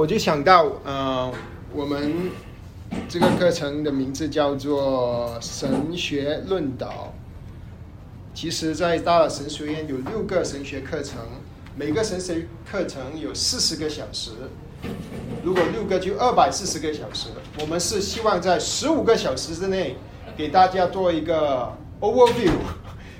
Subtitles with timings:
[0.00, 1.30] 我就想到，呃，
[1.74, 2.30] 我们
[3.06, 7.12] 这个课程的名字叫做神学论导。
[8.32, 11.18] 其实，在大了神学院有六个神学课程，
[11.76, 14.30] 每个神学课程有四十个小时。
[15.44, 17.28] 如果六个就二百四十个小时。
[17.60, 19.96] 我们是希望在十五个小时之内
[20.34, 21.70] 给大家做一个
[22.00, 22.52] overview。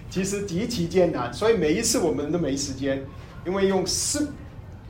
[0.09, 3.05] 其实极其艰难，所以每一次我们都没时间，
[3.47, 4.33] 因为用四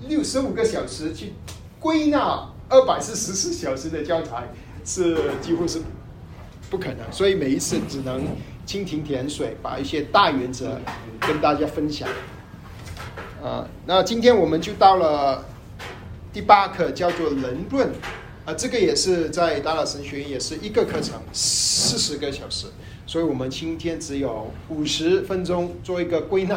[0.07, 1.33] 六十五个小时去
[1.81, 4.47] 归纳二百四十四小时的教材
[4.85, 5.81] 是几乎是
[6.71, 8.23] 不可能，所以每一次只能
[8.67, 10.79] 蜻蜓点水，把一些大原则
[11.19, 12.09] 跟大家分享。
[13.43, 15.45] 啊，那今天我们就到了
[16.33, 17.89] 第八课，叫做人论。
[18.45, 22.67] 啊，这个也是在大老神学院，也是一个课程，四十个小时。
[23.07, 26.57] 所以我们今天只有五十分钟做一个归纳，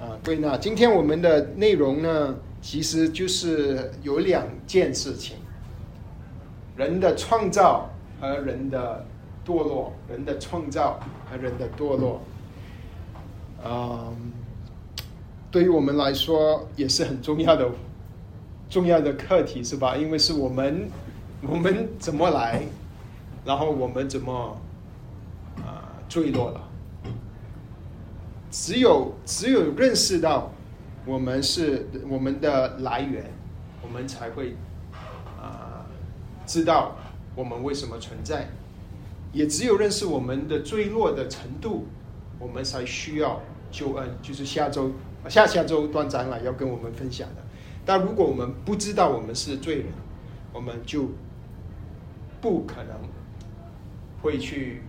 [0.00, 0.56] 啊，归纳。
[0.58, 5.36] 今天我们的内容呢，其实就是有两件事情：
[6.76, 7.90] 人的创造
[8.20, 9.04] 和人的
[9.44, 10.98] 堕落，人的创造
[11.30, 12.20] 和人的堕落。
[13.64, 14.32] 嗯，
[15.50, 17.70] 对于我们来说也是很重要的
[18.68, 19.96] 重要的课题，是吧？
[19.96, 20.90] 因为是我们
[21.42, 22.62] 我们怎么来，
[23.44, 24.56] 然后我们怎么
[25.58, 25.82] 啊。
[26.08, 26.60] 坠落了。
[28.48, 30.52] 只有只有认识到
[31.06, 33.32] 我们是我们的来源，
[33.80, 34.56] 我们才会
[35.40, 35.86] 啊
[36.44, 36.96] 知道
[37.34, 38.48] 我们为什么存在。
[39.32, 41.86] 也只有认识我们的坠落的程度，
[42.38, 43.40] 我们才需要
[43.70, 44.10] 救恩。
[44.20, 44.92] 就是下周
[45.28, 47.42] 下下周段展览要跟我们分享的。
[47.84, 49.86] 但如果我们不知道我们是罪人，
[50.52, 51.08] 我们就
[52.40, 52.96] 不可能
[54.20, 54.82] 会去。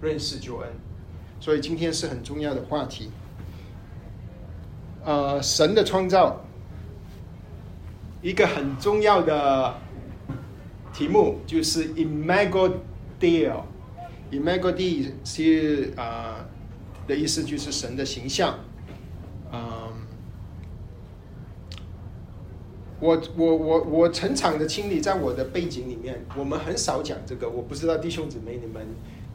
[0.00, 0.68] 认识救恩，
[1.38, 3.12] 所以今天是很重要的话题。
[5.04, 6.40] 呃，神的创造，
[8.20, 9.74] 一个很重要的
[10.92, 12.72] 题目就是 “imago
[13.18, 13.52] Dei”。
[14.30, 16.46] imago Dei 是啊
[17.06, 18.58] 的意思就是神的形象。
[19.52, 19.60] 嗯，
[23.00, 27.48] 我我我我成长的经历，在我的背景里面，我们很少讲这个。
[27.48, 28.86] 我不知道弟兄姊妹你们。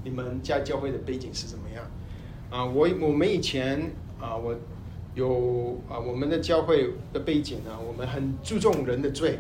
[0.04, 1.84] 你们家教会的背景是怎么样？
[2.50, 3.92] 啊，我我们以前
[4.22, 4.56] 啊，我
[5.18, 9.40] 有啊，我们的教会的背景呢，我们很注重人的罪，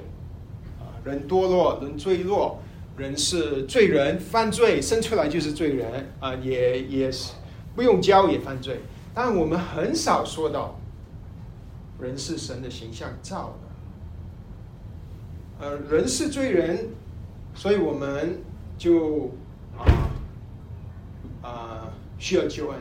[0.80, 2.58] 啊，人堕落，人坠落，
[2.98, 6.08] 人是罪人，犯罪生出来就是罪人。
[6.20, 7.34] 啊，也也是
[7.76, 8.80] 不用教也犯罪，
[9.14, 10.80] 但我们很少说到
[12.02, 13.56] 人是神的形象造
[15.60, 16.88] 的，呃，人是罪人，
[17.54, 18.42] 所以我们
[18.80, 19.30] 就
[19.78, 19.86] 啊。
[21.44, 22.80] 啊，需要救恩，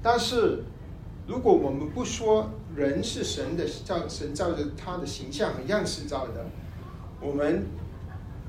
[0.00, 0.62] 但是
[1.28, 6.46] 如果我们不说人是神的造，神造的他的形象和样式造的，
[7.20, 7.66] 我们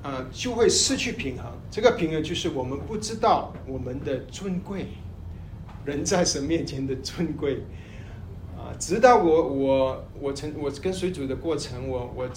[0.02, 1.46] 啊就会失去平衡。
[1.70, 4.88] 这个平衡就是我们不知道我们的尊贵，
[5.84, 7.64] 人在神面前的尊贵
[8.58, 8.72] 啊。
[8.80, 12.30] 直到我我我曾我跟水主的过程，我我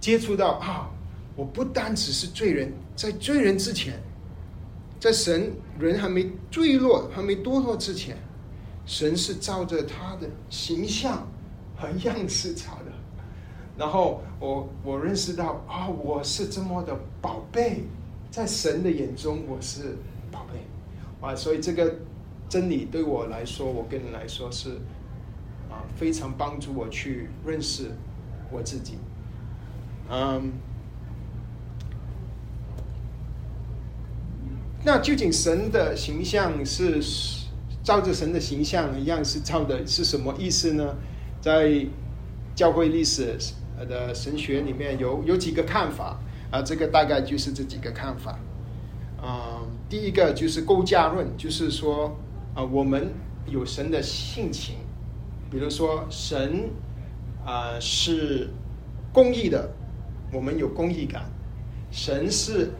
[0.00, 0.90] 接触到啊，
[1.36, 4.02] 我不单只是罪人，在罪人之前。
[5.00, 8.16] 在神人还没坠落、还没堕落之前，
[8.88, 11.28] 神是照着他的形象
[11.76, 12.92] 和样式造的。
[13.76, 17.84] 然后我我认识到啊，我是这么的宝贝，
[18.30, 19.98] 在神的眼中我是
[20.32, 20.64] 宝贝
[21.20, 21.36] 啊。
[21.36, 21.96] 所以这个
[22.48, 24.70] 真理对我来说，我个人来说是
[25.70, 27.90] 啊，非常帮助我去认识
[28.50, 28.94] 我自己。
[30.10, 30.50] 嗯。
[34.82, 37.02] 那究竟神的形象是
[37.88, 40.94] 照着神的形象一样是照的，是什么意思呢？
[41.40, 41.86] 在
[42.54, 43.34] 教会历史
[43.88, 48.38] 的神学里面有有几个看法啊，这个大概就是这几个看法。
[49.22, 52.14] 啊，第一个就是构架论，就是说
[52.54, 53.10] 啊，我们
[53.46, 54.74] 有神的性情，
[55.50, 56.68] 比如说神
[57.42, 58.50] 啊是
[59.14, 59.66] 公义的，
[60.30, 61.22] 我们有公义感；
[61.90, 62.70] 神是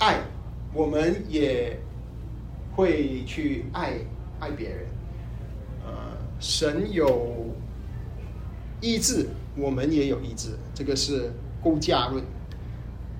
[0.00, 0.20] 爱。
[0.74, 1.80] 我们也
[2.74, 3.94] 会去爱
[4.38, 4.78] 爱别人，
[5.84, 5.92] 呃，
[6.38, 7.46] 神有
[8.80, 9.26] 意志，
[9.56, 11.32] 我们也有意志，这个是
[11.62, 12.24] 构架论。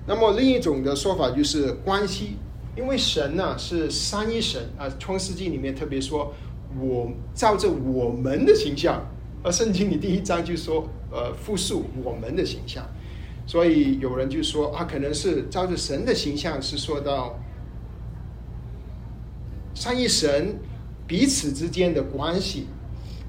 [0.07, 2.37] 那么另一种的说法就是关系，
[2.75, 6.33] 因为神呢是三一神啊，《创世纪》里面特别说，
[6.79, 9.05] 我照着我们的形象，
[9.43, 12.83] 而圣经里第一章就说，呃，复述我们的形象。
[13.45, 17.37] 所以有人就说啊，可能是照着神的形象，是说到
[19.81, 20.59] 三一神
[21.07, 22.67] 彼此之间的关系，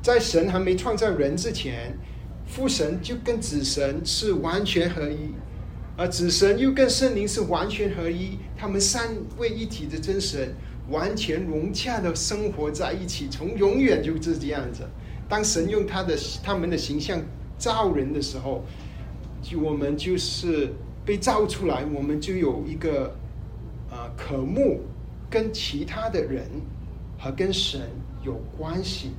[0.02, 1.96] 在神还没创造人之前，
[2.44, 5.32] 父神就跟子神是完全合一，
[5.96, 10.54] 而子神又跟圣灵是完全合一，他们三位一体的真神
[10.90, 14.82] 完全融洽的生活在一起，从永远就是这样子。
[15.30, 17.18] 当神用他的他们的形象
[17.56, 18.62] 造人的时候，
[19.40, 20.68] 就我们就是
[21.02, 23.16] 被造出来，我们就有一个
[23.90, 24.82] 呃渴慕
[25.32, 26.44] 跟其他的人
[27.18, 27.80] 和跟神
[28.22, 29.12] 有关系。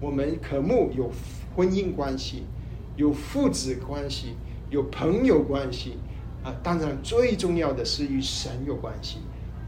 [0.00, 1.12] 我们渴慕有
[1.54, 2.42] 婚姻关系，
[2.96, 4.34] 有父子关系，
[4.70, 5.98] 有朋友关系
[6.42, 6.52] 啊。
[6.62, 9.18] 当然，最重要的是与神有关系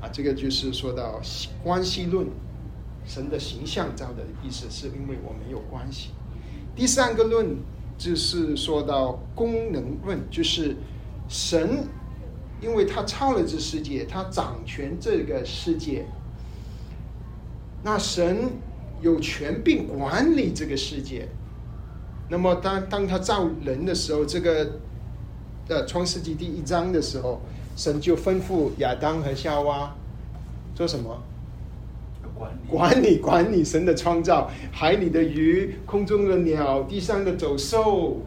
[0.00, 0.09] 啊。
[0.09, 1.20] 这个就是说到
[1.62, 2.26] 关系论。
[3.05, 6.11] 神的形象造的意思是因为我们有关系。
[6.76, 7.56] 第三个论
[7.99, 10.76] 就是说到功能论，就是
[11.29, 11.85] 神
[12.62, 16.06] 因为他超了这世界，他掌权这个世界，
[17.82, 18.53] 那神
[19.00, 21.29] 有权并管理这个世界。
[22.29, 24.79] 那么当当他造人的时候，这个
[25.69, 27.41] 呃创世纪第一章的时候，
[27.76, 29.94] 神就吩咐亚当和夏娃
[30.75, 31.20] 做什么？
[32.69, 38.23] 管理管理神的创造，海里的鱼，空中的鸟，地上的走兽，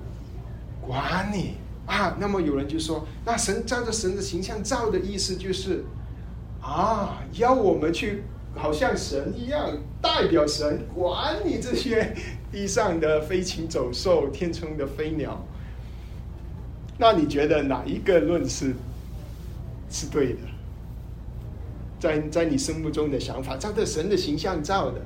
[0.82, 1.56] 管理
[1.86, 2.18] 啊。
[2.20, 5.84] 那么有人就说，那神照着神的形象造的意思就是，
[6.62, 8.24] 啊，要我们去
[8.56, 12.16] 好像神一样，代表神管理这些
[12.52, 15.46] 地上的飞禽走兽、天空的飞鸟。
[16.98, 18.74] 那你觉得哪一个论是
[19.90, 20.40] 是对的？
[21.98, 25.02] 在在你心目中的想法，照着神的形象造的，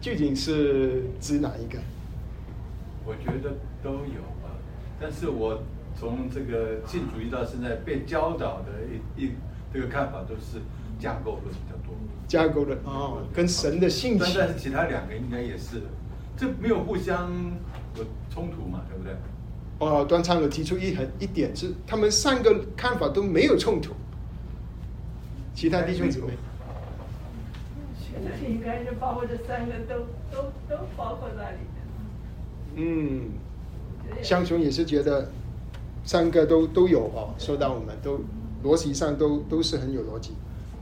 [0.00, 1.78] 究竟是指哪一个？
[3.06, 4.56] 我觉得都有啊，
[5.00, 5.62] 但是我
[5.94, 8.70] 从这个信主义到现在被教导的
[9.16, 9.32] 一一
[9.72, 10.62] 这个看法都是
[10.98, 11.94] 架构论比较多。
[12.26, 14.20] 架构论哦，跟神的性情。
[14.34, 15.82] 但是其他两个应该也是，
[16.36, 17.30] 这没有互相
[17.96, 19.14] 有冲突嘛，对不对？
[19.80, 23.92] 哦，端昌有提出一很一点是，他们三个看法都没有冲突。
[25.54, 26.28] 其他弟兄姊妹，
[27.98, 29.98] 现在应该是包括这三个都
[30.32, 31.73] 都都包括在里面。
[32.76, 33.30] 嗯，
[34.22, 35.30] 香雄也是觉得
[36.04, 38.20] 三个都都有哦，说到我们都
[38.62, 40.32] 逻辑上都都是很有逻辑。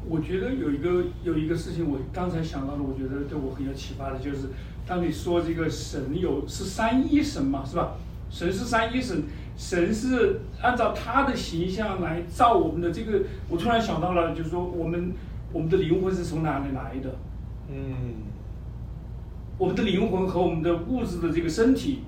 [0.09, 4.49] 我觉得有一个有一个事情，我刚才想到的，我觉得对我很有启发的，就是
[4.87, 7.95] 当你说这个神有是三一神嘛，是吧？
[8.29, 9.23] 神是三一神，
[9.57, 13.21] 神是按照他的形象来造我们的这个。
[13.49, 15.13] 我突然想到了，就是说我们
[15.53, 17.15] 我们的灵魂是从哪里来的？
[17.69, 18.15] 嗯，
[19.59, 22.01] 我们的灵魂和我们的物质的这个身体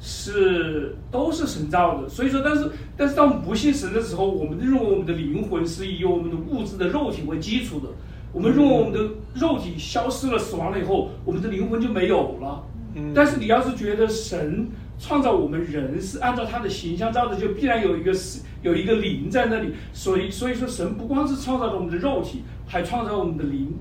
[0.00, 2.08] 是都是神造的。
[2.08, 7.88] 所以说，但是但是当我们不信神的时候，我们认为我们的灵魂是以我们的物质的肉体为基础的。
[8.32, 9.00] 我们认为我们的
[9.34, 12.62] 肉体消失了、死亡了以后，我们的灵魂就没有了。
[12.94, 14.68] 嗯，但是你要是觉得神。
[14.98, 19.74] 创造我们人是按照他的形象造的，就必然有一个是有一个灵在那里。
[19.92, 23.74] 所以，所以说神不光是创造了我们的肉体，还创造我们的灵。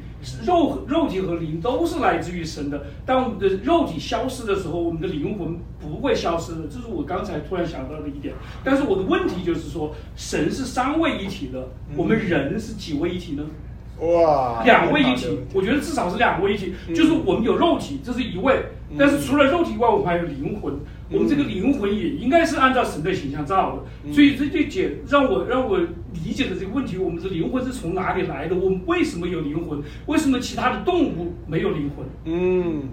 [0.44, 2.86] 肉肉体和灵都是来自于神的。
[3.06, 6.62] 当我们的肉体消失的时候，我们的灵魂不会消失的。
[6.68, 8.34] 这是我刚才突然想到的一点。
[8.64, 13.44] 但是我的问题就是说，神是三位一体的，我们人是几位一体呢？
[14.00, 15.40] 哇，两位一体。
[15.54, 18.66] 我觉得至少是两位一体，就是我们有肉体，这是一位。
[18.98, 20.74] 但是除了肉体以外，我们还有灵魂。
[21.12, 28.56] 我们这个灵魂也应该是按照神的形象造的，所以这就解让我让我理解的这个问题：我们的灵魂是从哪里来的？
[28.56, 29.80] 我们为什么有灵魂？
[30.08, 32.06] 为什么其他的动物没有灵魂？
[32.26, 32.90] 嗯，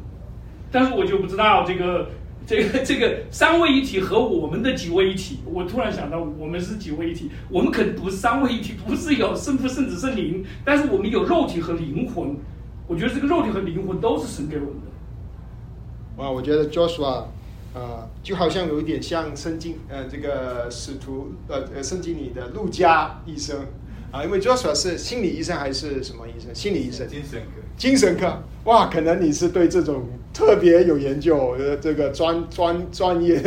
[0.70, 2.10] 但是我就不知道这个
[2.46, 5.38] 这个 这个三位一体和我们的几位一体。
[5.46, 7.30] 我突然想到，我们是几位一体？
[7.48, 12.36] 我们可能不是三位一体，不是有圣父、圣子、圣灵，但是我们有肉体和灵魂。
[12.86, 16.22] 我觉得这个肉体和灵魂都是神给我们的。
[16.22, 17.24] 哇，我觉得 Joshua。
[17.74, 23.60] 啊，就好像有一点像圣经，呃，这个使徒，呃，呃，圣经里的路加医生，
[24.10, 26.54] 啊，因为主要说是心理医生还是什么医生？
[26.54, 33.40] 心理医生，精神科，精神科，哇，可能你是对这种特别有研究，呃，这个专专专业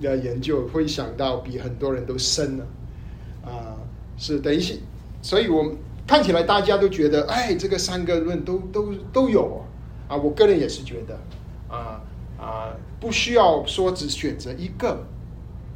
[0.00, 2.66] 的研究，会想到比很多人都深了，
[3.44, 3.74] 啊，
[4.16, 4.78] 是等于是，
[5.20, 9.64] 所以我们看起来大家都觉得，哎，这个三个论都都都有，
[10.06, 11.18] 啊，我个人也是觉得，
[13.02, 15.04] 不需要说只选择一个，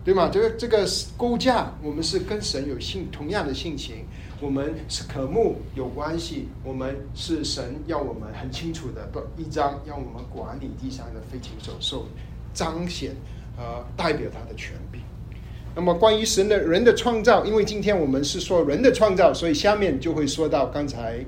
[0.04, 0.30] 对吗？
[0.32, 4.04] 这个这个构架，我们是跟神有性同样的性情，
[4.40, 12.06] 我们是渴慕有关系，我们是神要我们很清楚的不一章，要我们管理地上的飞禽走兽，
[12.54, 13.10] 彰显
[13.58, 15.00] 呃代表他的权柄。
[15.74, 21.24] 那么关于神的人的创造，因为今天我们是说人的创造，所以下面就会说到刚才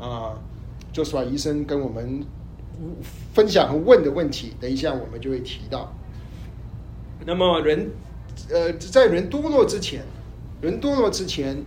[0.00, 0.38] 啊，
[0.92, 2.24] 就是说医生跟我们。
[3.32, 5.92] 分享和问的问题，等一下我们就会提到。
[7.26, 7.90] 那么人，
[8.50, 10.02] 呃，在人堕落之前，
[10.60, 11.64] 人堕落之前，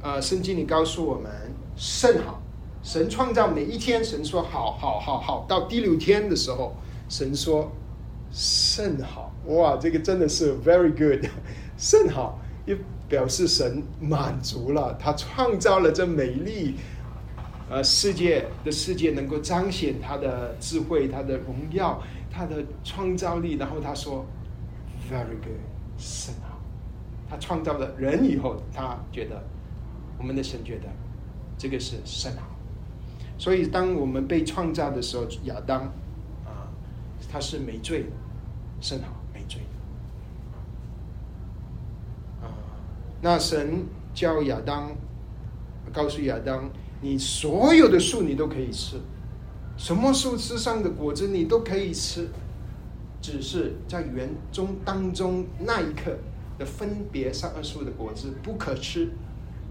[0.00, 1.30] 啊，圣经里告诉我们
[1.76, 2.40] 甚好。
[2.82, 5.46] 神创造每一天，神说好好好好。
[5.48, 6.74] 到第六天的时候，
[7.08, 7.70] 神说
[8.32, 9.32] 甚好。
[9.46, 11.24] 哇，这个真的是 very good，
[11.78, 12.76] 甚好，也
[13.08, 16.74] 表示神满足了，他创造了这美丽。
[17.72, 23.54] 呃，世界的世界能够彰显他的智慧、他的荣耀、他的创造力。
[23.54, 24.26] 然后他说
[25.10, 25.58] ：“Very good，
[25.96, 26.60] 甚好。”
[27.30, 29.42] 他创造了人以后，他觉得
[30.18, 30.88] 我们的神觉得
[31.56, 32.42] 这个是甚好。
[33.38, 35.84] 所以，当我们被创造的时候，亚当
[36.44, 36.68] 啊，
[37.32, 38.10] 他是没罪的，
[38.82, 39.62] 甚好没罪
[42.42, 42.52] 的啊。
[43.22, 44.94] 那神叫亚当，
[45.90, 46.68] 告诉亚当。
[47.02, 48.96] 你所有的树你都可以吃，
[49.76, 52.28] 什么树枝上的果子你都可以吃，
[53.20, 56.16] 只是在园中当中那一刻
[56.58, 59.10] 的分别上树的果子不可吃，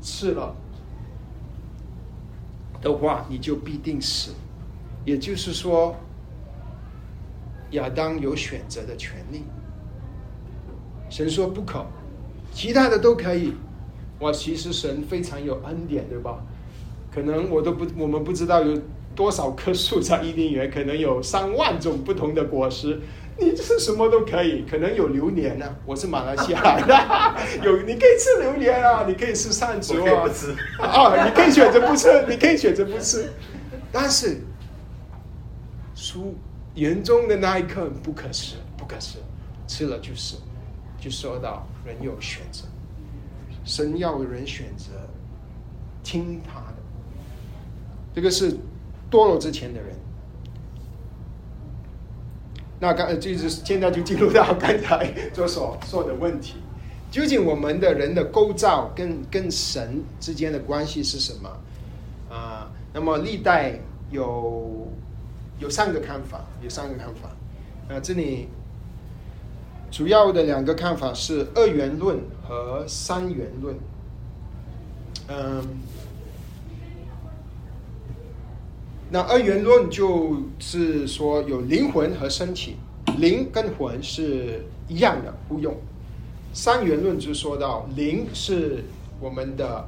[0.01, 0.53] 吃了
[2.81, 4.31] 的话你就必定死。
[5.05, 5.95] 也就是说，
[7.71, 9.43] 亚当有选择的权利。
[11.09, 11.85] 神说不可，
[12.53, 13.53] 其他的都可以。
[14.19, 16.45] 哇，其实神非常有恩典，对吧？
[17.13, 18.79] 可能我都不，我们不知道有
[19.15, 22.99] 多少棵树在伊甸园，可能有上万种不同的果实。
[23.37, 25.65] 你吃什么都可以，可能有榴莲呢。
[25.85, 26.95] 我是马来西亚的，
[27.63, 30.29] 有你可以吃榴莲啊，你可以吃山竹啊。
[30.29, 33.31] 吃啊，你可以选择不吃，你可以选择不吃。
[33.91, 34.41] 但是
[35.95, 36.35] 书
[36.75, 39.17] 园中的那一刻不可吃，不可吃，
[39.67, 40.35] 吃了就是，
[40.99, 42.65] 就说到人有选择，
[43.65, 44.91] 神要人选择
[46.03, 46.70] 听他。
[48.13, 48.51] 这个是
[49.09, 49.95] 堕落之前的人。
[52.79, 56.55] 那刚就是现在就进入到刚才所所说的问题：
[57.11, 62.35] 究竟我们的人的构造跟跟神之间的关系是什么？
[62.35, 64.87] 啊，那么历代有
[65.59, 67.29] 有三个看法，有三个看法。
[67.93, 68.47] 啊，这里
[69.91, 73.75] 主要的两个看法是二元论和三元论。
[75.27, 75.63] 嗯。
[79.13, 82.77] 那二元论就是说有灵魂和身体，
[83.17, 85.75] 灵跟魂是一样的互用。
[86.53, 88.85] 三元论就说到灵是
[89.19, 89.85] 我们的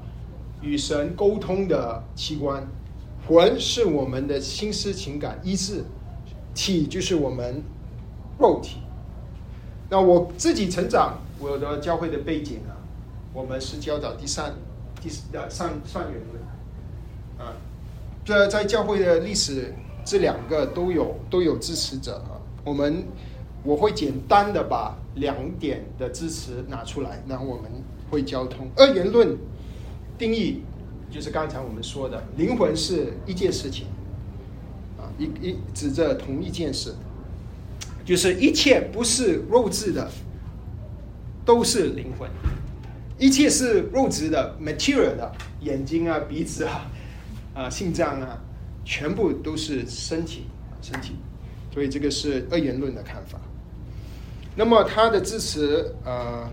[0.61, 2.67] 与神沟通的器官，
[3.25, 5.85] 魂是我们的心思情感意志，
[6.53, 7.63] 体就是我们
[8.37, 8.79] 肉体。
[9.89, 12.75] 那我自己成长，我的教会的背景啊，
[13.33, 14.53] 我们是教导第三、
[15.01, 16.42] 第四呃上上元论。
[18.25, 19.73] 这在教会的历史，
[20.05, 22.39] 这两个都有都有支持者啊。
[22.63, 23.03] 我们
[23.63, 27.69] 我会简单的把两点的支持拿出来，然后我们
[28.09, 28.69] 会交通。
[28.77, 29.37] 二元论
[30.17, 30.61] 定义
[31.11, 33.87] 就是刚才我们说的，灵魂是一件事情
[34.97, 36.95] 啊，一一指着同一件事，
[38.05, 40.09] 就是一切不是肉质的
[41.43, 42.29] 都是灵魂，
[43.19, 46.89] 一切是肉质的 material 的眼睛啊、鼻子啊。
[47.53, 48.41] 啊，心脏啊，
[48.83, 50.45] 全部都是身体，
[50.81, 51.15] 身体，
[51.71, 53.39] 所以这个是二元论的看法。
[54.55, 56.49] 那么他的支持，呃，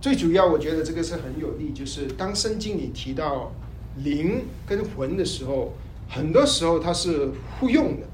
[0.00, 3.52] 最主要我觉得这个是很有利，就是当圣经里提到
[4.02, 5.72] 灵跟魂的时候，
[6.08, 8.06] 很多时候它是互用的，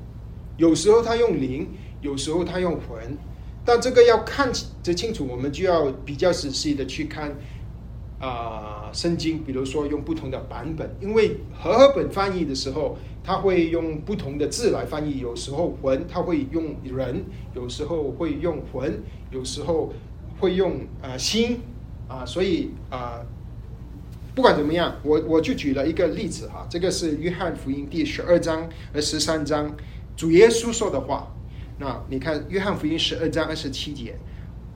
[0.57, 1.69] 有时候他用灵，
[2.01, 3.17] 有时候他用魂，
[3.65, 4.51] 但这个要看
[4.83, 7.35] 得清楚，我们就要比较仔细的去看。
[8.21, 15.21] 啊，圣经，比如说用不同的版本，因为和合本翻译的时候，他会用不同的字来翻译。
[15.21, 17.23] 有时候魂，他会用人；
[17.55, 19.01] 有时候会用魂，
[19.31, 19.91] 有时候
[20.39, 21.61] 会用啊心
[22.09, 22.23] 啊。
[22.27, 23.25] 所以啊，
[24.35, 26.67] 不管怎么样，我我就举了一个例子哈。
[26.69, 29.75] 这个是约翰福音第十二章和十三章，
[30.15, 31.35] 主耶稣说的话。
[31.79, 34.15] 那你看约翰福音十二章二十七节，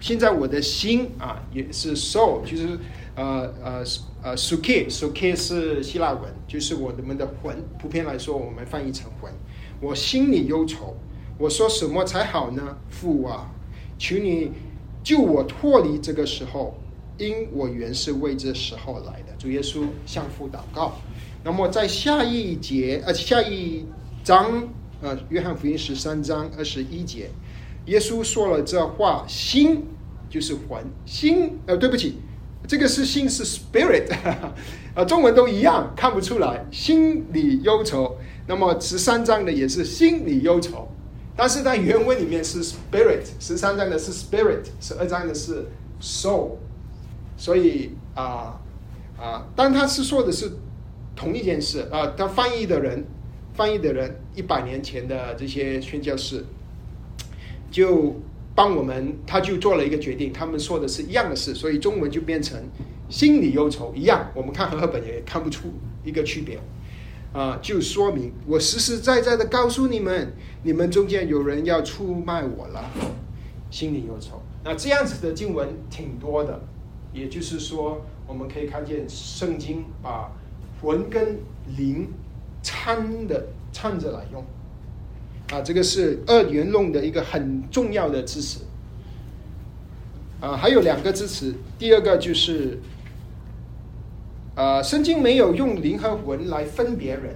[0.00, 2.78] 现在我的心啊，也是 soul，就是。
[3.16, 3.85] 呃呃
[4.23, 7.56] 呃，suke，suke 是希腊文，就是我们的魂。
[7.78, 9.33] 普遍来说，我们翻译成魂。
[9.80, 10.97] 我心里忧愁，
[11.38, 12.76] 我说什么才好呢？
[12.90, 13.50] 父啊，
[13.99, 14.50] 求你
[15.02, 16.75] 救我脱离这个时候，
[17.18, 19.35] 因我原是为这时候来的。
[19.38, 20.97] 主耶稣向父祷告。
[21.44, 23.85] 那么在下一节，呃，下一
[24.25, 24.66] 章，
[25.02, 27.28] 呃，约翰福音十三章二十一节，
[27.87, 29.85] 耶稣说了这话，心
[30.30, 32.16] 就是魂，心，呃，对不起。
[32.66, 34.11] 这个是心是 spirit，
[34.94, 36.64] 啊， 中文都一样，看不出来。
[36.71, 38.16] 心里忧愁，
[38.47, 40.88] 那么十三章的也是心里忧愁，
[41.37, 45.66] 但是在原文里面是 spirit，十三章的是 spirit，十二章的是
[46.00, 46.52] soul，
[47.37, 48.59] 所以啊
[49.18, 50.50] 啊，但他是说的是
[51.14, 53.04] 同一件事啊，他翻译的人，
[53.52, 56.44] 翻译的人一百年前的这些宣教士，
[57.71, 58.16] 就
[58.54, 62.58] 帮我们，他就做了一个决定，他们说的是一样的事，所以中文就变成
[63.08, 65.68] 心里忧愁一样，我们看和合本也看不出
[66.04, 66.58] 一个区别。
[67.32, 70.32] 啊，就说明我实实在在的告诉你们，
[70.62, 72.88] 你们中间有人要出卖我了，
[73.73, 74.40] 心里忧愁。
[74.62, 76.61] 那这样子的经文挺多的，
[77.12, 80.30] 也就是说，我们可以看见圣经把
[80.80, 81.40] 魂跟
[81.76, 82.08] 灵
[82.62, 84.44] 掺的掺着来用。
[85.54, 88.58] 啊，这个是二元论的一个很重要的支持。
[90.40, 92.78] 啊，还有两个支持，第二个就是。
[94.56, 97.34] 呃，圣经没有用灵和魂来分别人，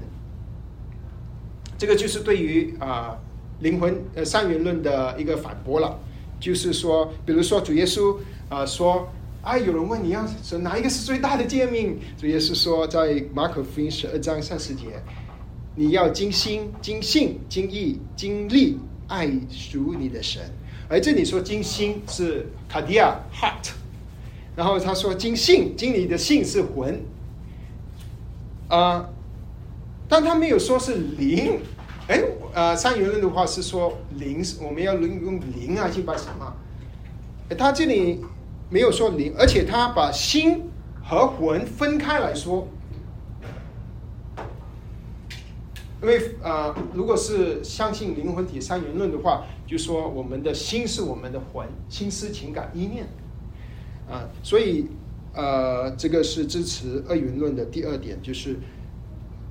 [1.77, 3.19] 这个就是对于啊
[3.59, 5.99] 灵魂呃三元论的一个反驳了。
[6.39, 8.17] 就是说，比如说主耶稣
[8.49, 9.09] 啊说，
[9.43, 11.99] 啊有人问你要说哪一个是最大的诫命？
[12.17, 14.85] 主耶稣说，在马可福音十二章三十节，
[15.79, 20.43] 你要精心、精信、精意、精力爱属你的神。
[20.89, 23.71] 而这里说精心是卡地亚 heart。
[24.57, 27.01] 然后他说：“精信，精你的信是魂，
[28.67, 29.09] 啊，
[30.09, 31.61] 但他没有说是灵。
[32.09, 36.53] 哎，呃，三元论的话是说灵，我们要用用灵啊去把什么？
[37.57, 38.19] 他这里
[38.69, 40.65] 没有说灵，而且他把心
[41.05, 42.67] 和魂分开来说。
[46.01, 53.07] 因为啊，如果是相信灵魂体三元论的话，就说我们的心是我们的魂，心思、情感、意念。”
[54.09, 54.87] 啊，所以，
[55.35, 58.57] 呃，这个是支持二元论的第二点，就是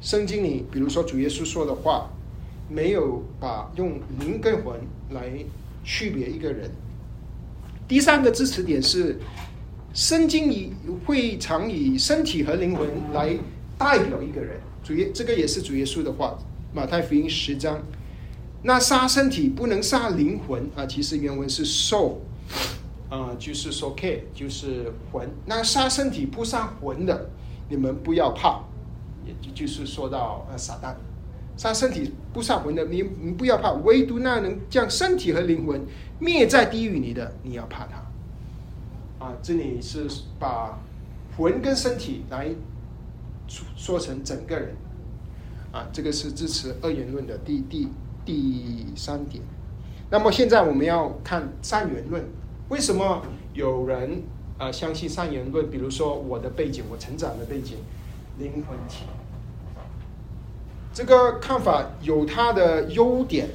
[0.01, 2.10] 圣经里，比如说主耶稣说的话，
[2.67, 4.80] 没有把用灵跟魂
[5.12, 5.32] 来
[5.84, 6.72] 区别一个人。
[7.88, 9.19] 第三个支持点是，
[9.93, 10.74] 圣经以
[11.06, 13.38] 会常以身体和灵魂来
[13.78, 14.60] 代表一个人。
[14.88, 16.39] 主耶，这个也是主耶稣的话，
[16.73, 17.84] 马太福音十章。
[18.63, 22.21] 那杀身体不能杀灵魂啊，其实原文是受。
[23.10, 27.30] 啊，就是说，K 就是魂，那杀身体不杀魂的，
[27.67, 28.62] 你们不要怕，
[29.26, 30.95] 也就就是说到呃撒旦，
[31.58, 35.82] 杀身体不杀魂的，你你不要怕，唯独那能将身体和灵魂
[36.17, 39.26] 灭在地狱里的，你要怕他。
[39.26, 40.08] 啊，这里是
[40.39, 40.80] 把
[41.38, 42.47] 魂跟身体来
[43.76, 44.76] 说成整个人，
[45.72, 47.88] 啊，这个是支持二元论的第第
[48.26, 49.44] 第三点。
[50.10, 52.24] 那么现在我们要看三元论。
[52.70, 53.22] 为什么
[53.54, 54.24] 有人
[54.58, 55.70] 啊相信三元论？
[55.72, 57.78] 比如说我的背景，我成长的背景，
[58.38, 59.06] 灵魂体，
[60.94, 63.48] 这个看法有它的优点，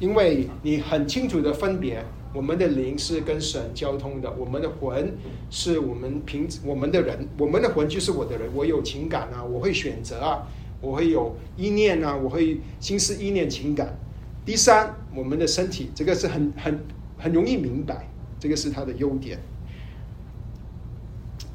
[0.00, 5.14] 因为你很清楚的分别，我们的灵是跟神交通的，我们的魂
[5.50, 10.46] 是我们平我们的人，我们的魂就是我的人，我有情感啊，我会选择啊，
[10.80, 13.98] 我会有意念啊，我会心思意念情感。
[14.44, 16.78] 第三，我们的身体，这个是很很
[17.18, 18.08] 很容易明白。
[18.40, 19.38] 这个是它的优点。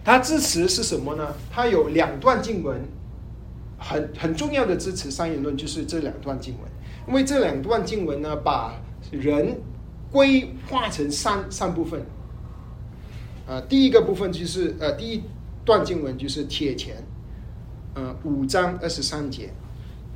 [0.06, 1.34] 它支持是什么呢？
[1.52, 2.80] 它有两段经文，
[3.78, 6.64] 很很重要的支持三言论，就是这两段经文。
[7.10, 8.80] 因为这两段经文呢，把
[9.12, 9.60] 人
[10.18, 12.04] 规划成三三部分。
[13.46, 15.22] 啊，第一个部分就是呃，第一
[15.64, 16.96] 段经文就是铁钱，
[17.94, 19.54] 呃，五章二十三节。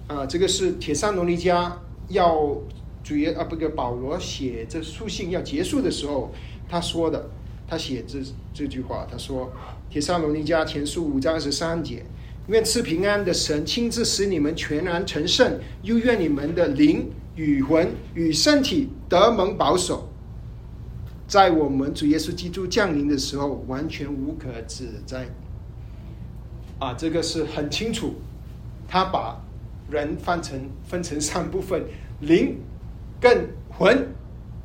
[0.08, 1.72] 啊，这个是铁山罗尼迦
[2.08, 2.58] 要
[3.04, 6.34] 主要啊，不，个保罗写这书信要结束的时候。
[6.68, 7.30] 他说的，
[7.68, 8.20] 他写这
[8.54, 9.52] 这句话，他说
[9.92, 12.04] ：“铁沙罗尼迦前书五章二十三节，
[12.48, 20.10] 愿赐平安的神亲自使你们全然成圣，又愿你们的灵与魂与身体得蒙保守，
[21.28, 25.28] 在我们主耶稣基督降临的时候，完全无可指摘。”
[26.80, 28.16] 啊，这个是很清楚，
[28.88, 29.40] 他把
[29.90, 31.84] 人分成分成三部分，
[32.20, 32.58] 灵
[33.20, 34.08] 跟魂，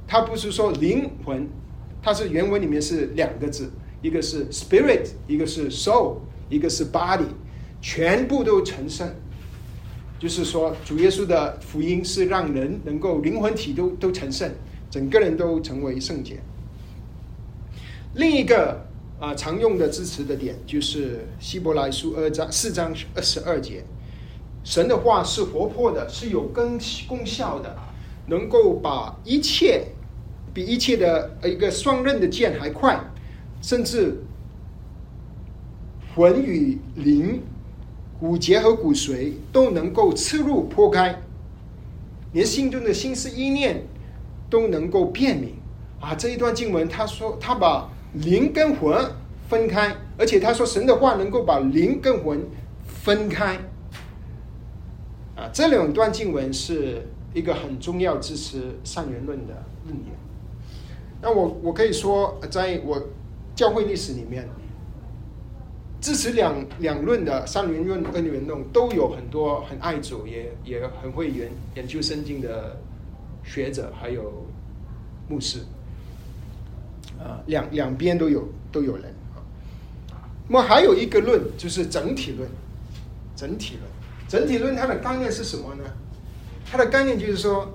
[0.06, 1.48] 他不是说灵魂。
[2.02, 3.68] 它是原文里面是两个字，
[4.00, 7.26] 一个是 spirit，一个是 soul，一个是 body，
[7.80, 9.12] 全部都成圣。
[10.18, 14.50] 就是说，主耶稣的福音是让人能够灵魂体都都成圣，
[14.90, 16.40] 整个人都成为圣洁。
[18.14, 18.86] 另一个
[19.20, 23.84] 啊常用的支持的点就是希伯来书二章四章二十二节，
[24.64, 27.76] 神的话是活泼的，是有根功效的，
[28.26, 29.88] 能够把一切。
[30.54, 32.98] 比一切的一个双刃的剑还快，
[33.60, 34.24] 甚至
[36.14, 37.42] 魂与灵
[38.18, 41.20] 骨节和骨髓都能够刺入破开，
[42.32, 43.82] 连心中的心思意念
[44.48, 45.54] 都能够辨明
[46.00, 46.14] 啊！
[46.14, 48.98] 这一段经文，他说他把灵跟魂
[49.50, 52.42] 分开，而且他说神的话能够把灵跟魂
[52.86, 53.58] 分开
[55.36, 55.50] 啊！
[55.52, 60.16] 这两段经文是一个很重要支持三元论的论点。
[61.20, 62.98] 那我我可以说，在我
[63.54, 64.48] 教会历史里面。
[66.00, 72.78] 支持两两论的三元论、二元论都有很多很爱主，也也很会研研究圣经的
[73.42, 74.46] 学者，还有
[75.28, 75.60] 牧师，
[77.18, 79.42] 啊，两两边都有都有人啊。
[80.46, 82.48] 那么还有一个论就是整体论，
[83.34, 83.90] 整体论，
[84.28, 85.84] 整体论它的概念是什么呢？
[86.70, 87.68] 它的概念就是说，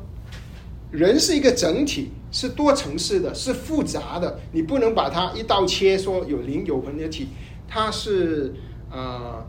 [0.92, 7.28] 人是一个整体，是多层次的，是复杂的，你不能把它一刀切，说有灵有魂的体。
[7.74, 8.54] 它是
[8.92, 9.42] 呃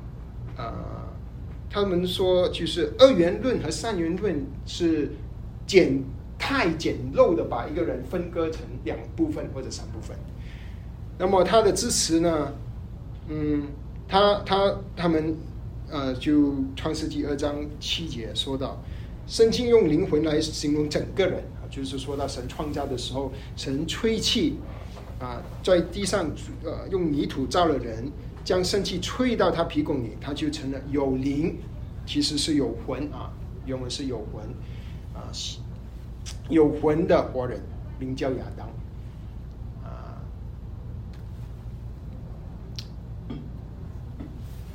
[0.57, 0.73] 呃，
[1.69, 5.11] 他们说就是二元论和三元论是
[5.67, 6.05] 简
[6.39, 10.17] 太简陋的把一个人分割成两部分或者三部分。
[11.19, 12.53] 那么他的支持呢，
[13.29, 13.67] 嗯，
[14.07, 15.37] 他他他们
[15.91, 18.81] 呃就创世纪二章七节说到，
[19.27, 24.59] 圣经用灵魂来形容整个人啊，就是说到神创造的时候，神吹气。
[25.23, 26.29] 啊，在地上，
[26.65, 28.11] 呃，用泥土造了人，
[28.43, 31.59] 将生气吹到他皮孔里，他就成了有灵，
[32.05, 33.31] 其实是有魂啊，
[33.65, 34.43] 原文是有魂，
[35.15, 35.31] 啊，
[36.49, 37.61] 有魂的活人，
[38.01, 38.67] 名叫亚当，
[39.85, 40.19] 啊，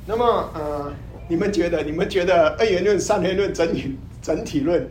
[0.06, 0.94] 那么，呃，
[1.28, 4.88] 你们觉得，你们觉得二元论、三元论、整体整体论，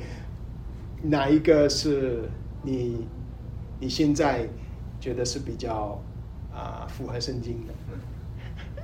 [1.02, 2.30] 哪一个是
[2.62, 3.08] 你
[3.80, 4.48] 你现在？
[5.08, 5.98] 觉得是比较
[6.54, 7.74] 啊符合圣经的。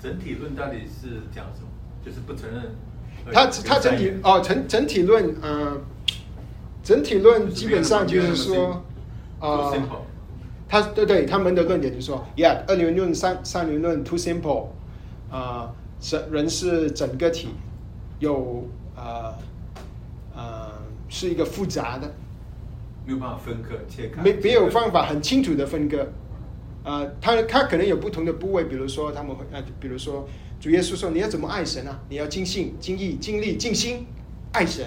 [0.00, 1.68] 整体论到底是讲什么？
[2.04, 2.70] 就是不承认。
[3.32, 5.82] 他他整体哦整整体论嗯，
[6.84, 8.80] 整体论基本上就是说
[9.40, 9.72] 啊，
[10.68, 14.68] 他对对他们的论点就是说，Yeah，二元论三三元论 too simple
[15.32, 17.48] 啊，人人是整个体，
[18.20, 19.34] 有啊
[20.32, 20.70] 啊
[21.08, 22.14] 是一个复杂的。
[23.06, 26.06] 没有办法分割切开，没没有方法很清楚的分割，
[26.84, 30.28] 啊，他他可能有不同的部位，比如说他们会啊，比如说
[30.60, 31.98] 主耶稣说你要怎么爱神啊？
[32.08, 34.06] 你要尽性、尽意、尽力、尽心
[34.52, 34.84] 爱神，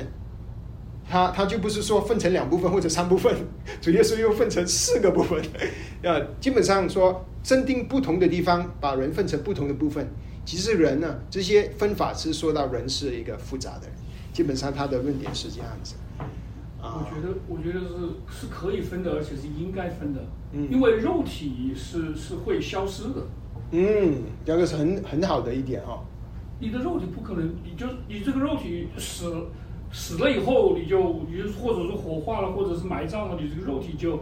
[1.09, 3.35] 他他就不是说分成两部分或者三部分，
[3.81, 5.41] 主耶稣又分成四个部分，
[6.03, 10.07] 呃，基本上说增定不同的地方，把人分成不同的部分。
[10.45, 13.95] 其实人呢，这些分法是说到人是一个复杂的人，
[14.33, 15.95] 基本上他的论点是这样子。
[16.83, 17.95] 我觉得，我觉得是
[18.29, 20.19] 是可以分的，而且是应该分的。
[20.51, 23.25] 嗯，因为肉体是是会消失的。
[23.71, 26.03] 嗯，这个是很很好的一点哈。
[26.59, 29.33] 你的肉体不可能，你就你这个肉体死
[29.91, 34.19] 死了以后，你就你就或者是火化了，或者是埋葬了，你这个肉体就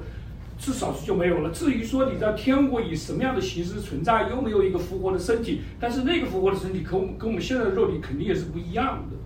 [0.60, 1.50] 至少是就没有了。
[1.50, 9.17] 至于说你在天国以什么样的形式存在，又没有一个复活的身体，但是那个复活的身体跟跟我们现在的肉体肯定也是不一样的。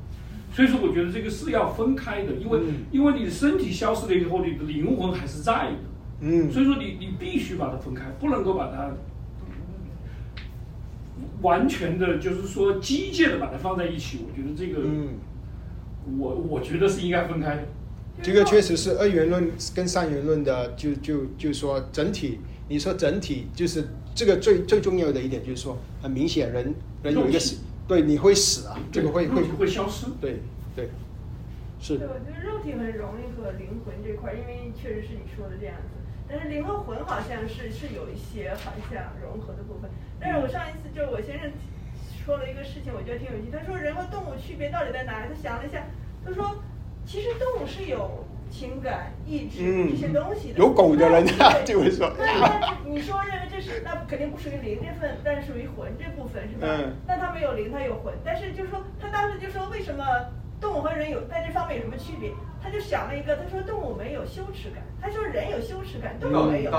[0.56, 5.76] 所以说，我觉得这个是要分开的，因为因为你的身体消失了以后，你的灵魂还是在的。
[6.22, 8.90] 嗯，所以说你你必须把它分开，不能够把它
[11.42, 14.20] 完全的，就是说机械的把它放在一起。
[14.26, 15.10] 我觉得这个，嗯
[16.18, 17.64] 我我觉得是应该分开的。
[18.22, 22.40] 这个确实是二元论跟三元论的，就就就说整体，
[22.70, 27.58] 你说整体就是这个最最重要的一点，就是说很明显，人人有一个是。
[27.88, 28.80] 对，你会死啊！
[28.92, 30.08] 这个会会会消失。
[30.20, 30.42] 对
[30.76, 30.90] 对，
[31.80, 31.98] 是。
[31.98, 36.02] 对，我觉得肉体很容易和灵魂这块，因为确实是你说的这样子。
[36.28, 39.90] 但是灵和魂好像是是有一些好像融合的部分。
[40.20, 41.52] 但是我上一次就是我先生
[42.26, 43.56] 说了一个事情，我觉得挺有意思。
[43.56, 45.30] 他说人和动物区别到底在哪里？
[45.32, 45.86] 他想了一下，
[46.26, 46.58] 他说
[47.06, 48.25] 其实动物是有。
[48.56, 51.28] 情感、意志这些东西的，有狗的人
[51.66, 52.10] 就会说。
[52.18, 56.66] 那但是你说认为这是那肯定不属于灵这份，但是属于魂这部分是吧？
[56.66, 56.96] 嗯。
[57.06, 60.06] 那他没有灵，他有魂，但是就是说他当时就说为什么
[60.62, 62.32] 动物和人有在这方面有什么区别？
[62.64, 66.72] 他就想了一个，他说动物没有羞耻感，他说人有羞耻感，动物没有。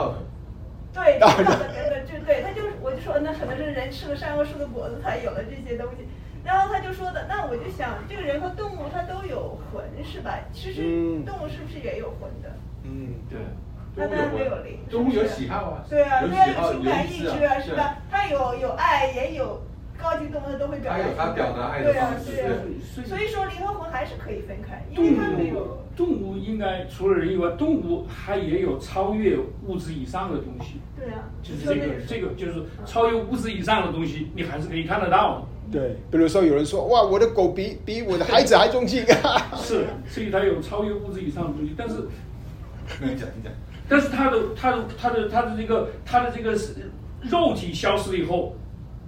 [0.94, 1.60] 对，道德等
[1.92, 6.08] 等，就对，他就我就说那可能是人吃了善恶树的果子才有了这些东西。
[6.46, 10.38] 然后他就说的，那我就想，这个人和动物它都有魂是吧？
[10.52, 10.82] 其实
[11.26, 12.48] 动物是不是也有魂的？
[12.84, 13.38] 嗯，对。
[13.98, 14.78] 它当然没有灵。
[14.90, 15.84] 动物有喜好啊。
[15.88, 17.96] 对啊，它有情感意志啊，是吧？
[18.10, 19.60] 它有有爱，也有
[19.98, 20.98] 高高级动物它都会表达。
[20.98, 22.32] 它有它表达爱的方式。
[22.32, 22.52] 对啊，
[22.94, 23.06] 对啊。
[23.08, 25.84] 所以说灵和魂还是可以分开，因为它没有。
[25.96, 30.80] 动物应该除了人以外，动物它也有超越物质以上的东西。
[30.96, 31.24] 对啊。
[31.42, 35.44] 就是这个，这个就是超越物质以上的东西，你还是可以看得到。
[35.70, 39.50] 对，比如说有人说，哇，我的狗比比我的孩子还忠心啊。
[39.58, 41.94] 是，所以它有超越物质以上的东西，但是，
[43.00, 43.52] 你讲你讲。
[43.88, 46.90] 但是它的它的它的它的这个它的这个是
[47.22, 48.54] 肉体消失了以后，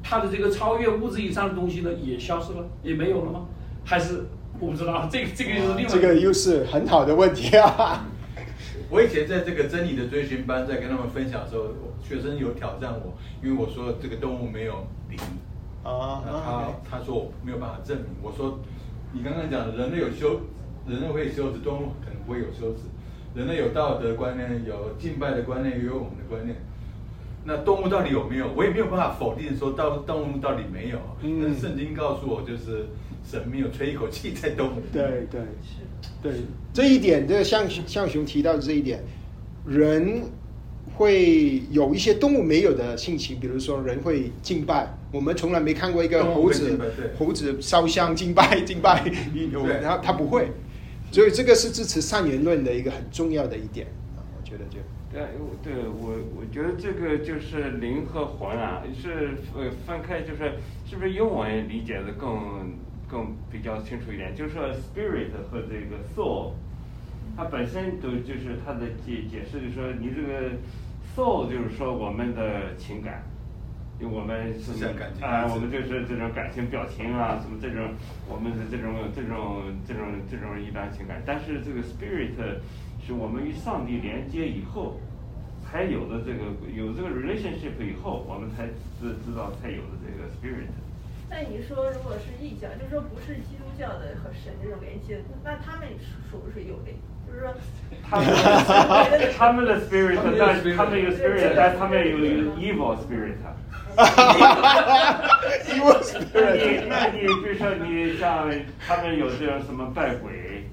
[0.02, 3.46] 它的这个超越物质以上的东西呢也消失了，也没有了吗？
[3.84, 4.24] 还是
[4.60, 8.06] 我不知道， 这个这个又是另外这个又是很好的问题啊。
[8.90, 11.64] 我以前在这个真理的追寻班在跟他们分享的时候，
[12.02, 15.18] 学生有挑战我，因为我说这个动物没有灵。
[15.88, 16.22] 啊，
[16.90, 18.07] 他他说我没有办法证明。
[18.22, 18.59] 我说，
[19.12, 20.40] 你刚刚讲人类有修，
[20.87, 22.85] 人类会修辞，动物可能不会有修辞。
[23.35, 26.57] 人类有道德观念，有敬拜的观念，也有我们的观念。
[27.44, 28.51] 那动物到底有没有？
[28.57, 30.98] 我也没有办法否定说到动物到底没有。
[31.22, 32.87] 嗯，圣经告诉我，就是
[33.24, 34.83] 神没有吹一口气在动物。
[34.92, 35.79] 对对是，
[36.22, 36.33] 对
[36.72, 39.03] 这一点，这向向雄提到的这一点，
[39.66, 40.22] 人。
[40.98, 46.76] 会有一些动物没有的性情，比如说人会敬拜，我们从来没看过一个猴子，
[47.16, 49.04] 猴子烧香敬拜敬拜，
[49.80, 50.48] 然后他不会，
[51.12, 54.78] 所以这个是支持善言论的一个很重要的一点啊，我觉得就
[55.12, 55.22] 对，
[55.62, 62.74] 对我我觉得这个就是灵和魂啊，是呃分开，就是是不是英文理解的更
[63.08, 64.34] 更比较清楚一点？
[64.34, 66.54] 就是说 spirit 和这个 soul，
[67.37, 70.58] 它本身都就是它的解解释，就是说你这个。
[71.18, 73.24] Soul 就是说我们的情感，
[73.98, 74.70] 因为我们是
[75.20, 77.90] 啊，我们就是这种感情表情啊，什么这种
[78.31, 81.20] 我们的这种这种这种这种一般情感。
[81.26, 82.38] 但是这个 spirit
[83.04, 84.94] 是我们与上帝连接以后
[85.61, 88.68] 才有的这个有这个 relationship 以后，我们才
[89.02, 90.70] 知知道才有的这个 spirit。
[91.28, 95.88] 那你说如果是异教，就是说不是基督教的和神这种联系，那他们
[96.31, 96.94] 属不属于有灵？
[97.28, 97.54] 就是说，
[98.08, 98.26] 他们
[99.36, 102.16] 他们的 spirit，但他们有 spirit，但他们有
[102.56, 103.36] evil spirit。
[105.68, 106.26] evil spirit。
[106.32, 108.48] 那你那你比如说你像
[108.86, 110.68] 他们有这种什么拜鬼，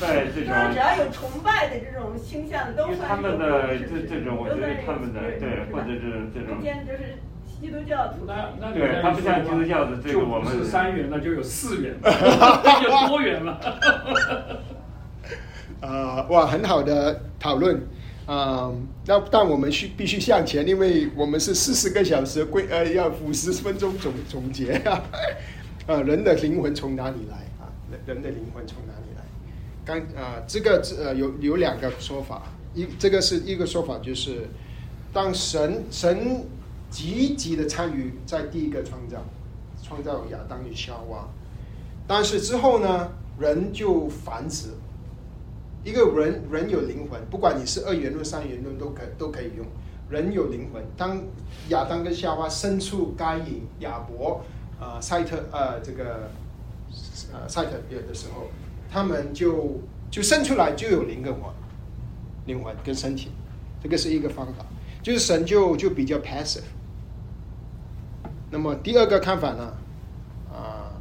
[0.00, 6.62] 拜这种，只要有崇拜的这种倾向，都算他们的这这种，我觉得他们的对，或者是这种。
[6.62, 7.18] 就是
[7.60, 8.24] 基督教徒。
[8.26, 13.58] 那那对，他不像基督教的这个我们是三元，那就有四元， 那就多元了。
[15.80, 17.80] 啊，哇，很好的讨论
[18.26, 18.72] 啊！
[19.06, 25.02] 那但我们需必须向前，因为我们是四十个小时归呃，要五十分钟总总结啊。
[25.86, 27.68] 呃，人的灵魂从哪里来啊？
[27.90, 29.22] 人人的灵魂从哪里来？
[29.84, 34.48] 刚啊，这个呃有有两个说法，一这个是一个说法，就是
[35.12, 36.46] 当神神
[36.88, 39.22] 积极的参与在第一个创造，
[39.82, 41.28] 创造亚当与夏娃，
[42.06, 44.68] 但是之后呢，人就繁殖。
[45.84, 49.66] 一个人人有灵魂，不管你是二元论、三元论，都可都可以用。
[50.08, 50.82] 人有灵魂。
[50.96, 51.22] 当
[51.68, 54.42] 亚当跟夏娃生出该隐、亚伯、
[54.80, 56.30] 呃赛特、呃这个
[57.32, 58.48] 呃赛特比尔的时候，
[58.90, 59.78] 他们就
[60.10, 61.42] 就生出来就有灵跟魂，
[62.46, 63.30] 灵魂跟身体，
[63.82, 64.64] 这个是一个方法。
[65.02, 66.62] 就是神就就比较 passive。
[68.50, 69.74] 那么第二个看法呢？
[70.50, 70.92] 啊，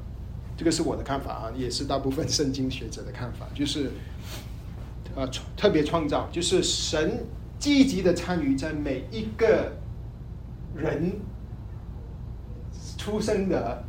[0.58, 3.92] 这个是我的看法啊，也是大部分圣经学者的看法，就是。
[5.16, 7.26] 啊，特别创造就是神
[7.60, 9.72] 积极的参与在每一个
[10.76, 11.14] 人
[12.98, 13.84] 出生的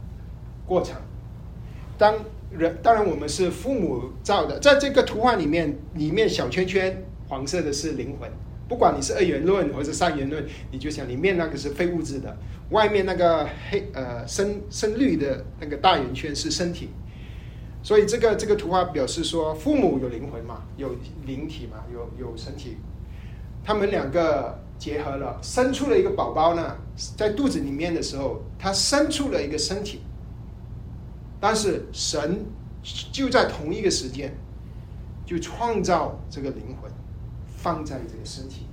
[0.66, 0.96] 过程。
[1.96, 2.14] 当
[2.50, 8.30] 人当然我们是父母造的，在这个图画里面，里面小圈圈黄色的是灵魂。
[8.66, 12.36] 不管你是二元论或者三元论，你就想里面那个是非物质的，
[12.70, 16.88] 外面那个黑呃深深绿的那个大圆圈是身体。
[17.84, 22.78] 所以这个这个图画表示说，父母有灵魂嘛，有灵体嘛，有有身体，
[23.62, 26.78] 他们两个结合了，生出了一个宝宝呢，
[27.14, 30.00] 在肚子里面的时候，他生出了一个身体，
[31.38, 32.46] 但是神
[33.12, 34.34] 就在同一个时间，
[35.26, 36.90] 就创造这个灵魂，
[37.58, 38.64] 放在这个身体，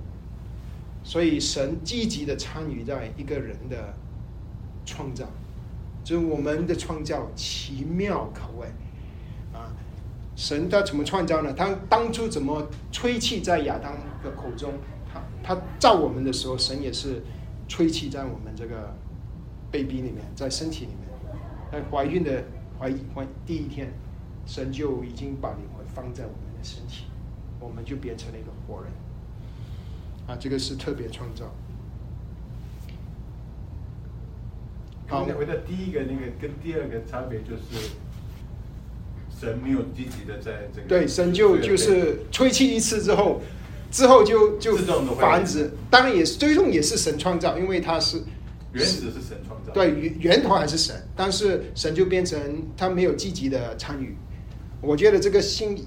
[1.04, 3.92] 所以神积极的参与在一个人的
[4.86, 5.26] 创造，
[6.02, 8.66] 就是我们的创造奇妙可畏。
[10.42, 11.54] 神他怎么创造呢？
[11.54, 13.92] 他当初怎么吹气在亚当
[14.24, 14.72] 的口中？
[15.14, 17.22] 他他造我们的时候，神也是
[17.68, 18.92] 吹气在我们这个
[19.70, 20.98] baby 里面，在身体里面。
[21.70, 22.42] 在怀孕的
[22.76, 23.92] 怀怀第一天，
[24.44, 27.04] 神就已经把灵魂放在我们的身体，
[27.60, 28.90] 我们就变成了一个活人。
[30.26, 31.54] 啊，这个是特别创造。
[35.06, 37.94] 好，回到第一个那个跟第二个差别就是，
[39.42, 40.86] 神没有积极的在这个。
[40.86, 43.42] 对，神就就是吹气一次之后，
[43.90, 44.76] 之后就就
[45.16, 45.68] 繁殖。
[45.90, 48.22] 当然也是最终也是神创造，因为它是
[48.72, 49.72] 原始是神创造。
[49.72, 52.38] 对，源源头还是神，但是神就变成
[52.76, 54.14] 他没有积极的参与。
[54.80, 55.84] 我觉得这个信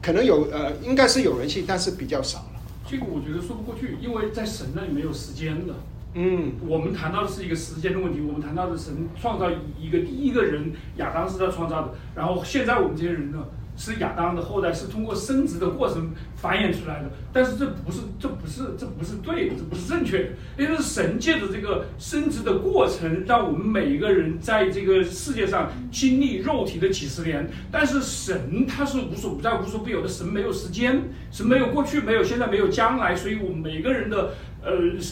[0.00, 2.62] 可能有呃，应该是有人信，但是比较少了。
[2.88, 5.74] 这个我觉得说不过去，因为在神那里没有时间的。
[6.14, 8.20] 嗯，我们谈到的是一个时间的问题。
[8.20, 13.38] 我们谈到的神创造一个第一个人亚当是他创造的，然后现在我们这些人呢？
[13.76, 17.10] 是亚当的后代，是通过生殖的过程繁衍出来的。
[17.32, 20.28] 但是这不是，这不是，这不是对的，这不是正确的。
[20.58, 27.48] 因为神借着这个生殖的过程，让我们每一个人在这个世界上经历肉体的几十年。
[27.72, 33.16] 但是神他是无所不在、无所不有的，神没有时间，神没有过去，没有现在，没有将来。
[33.16, 34.70] 所以我们每个人的呃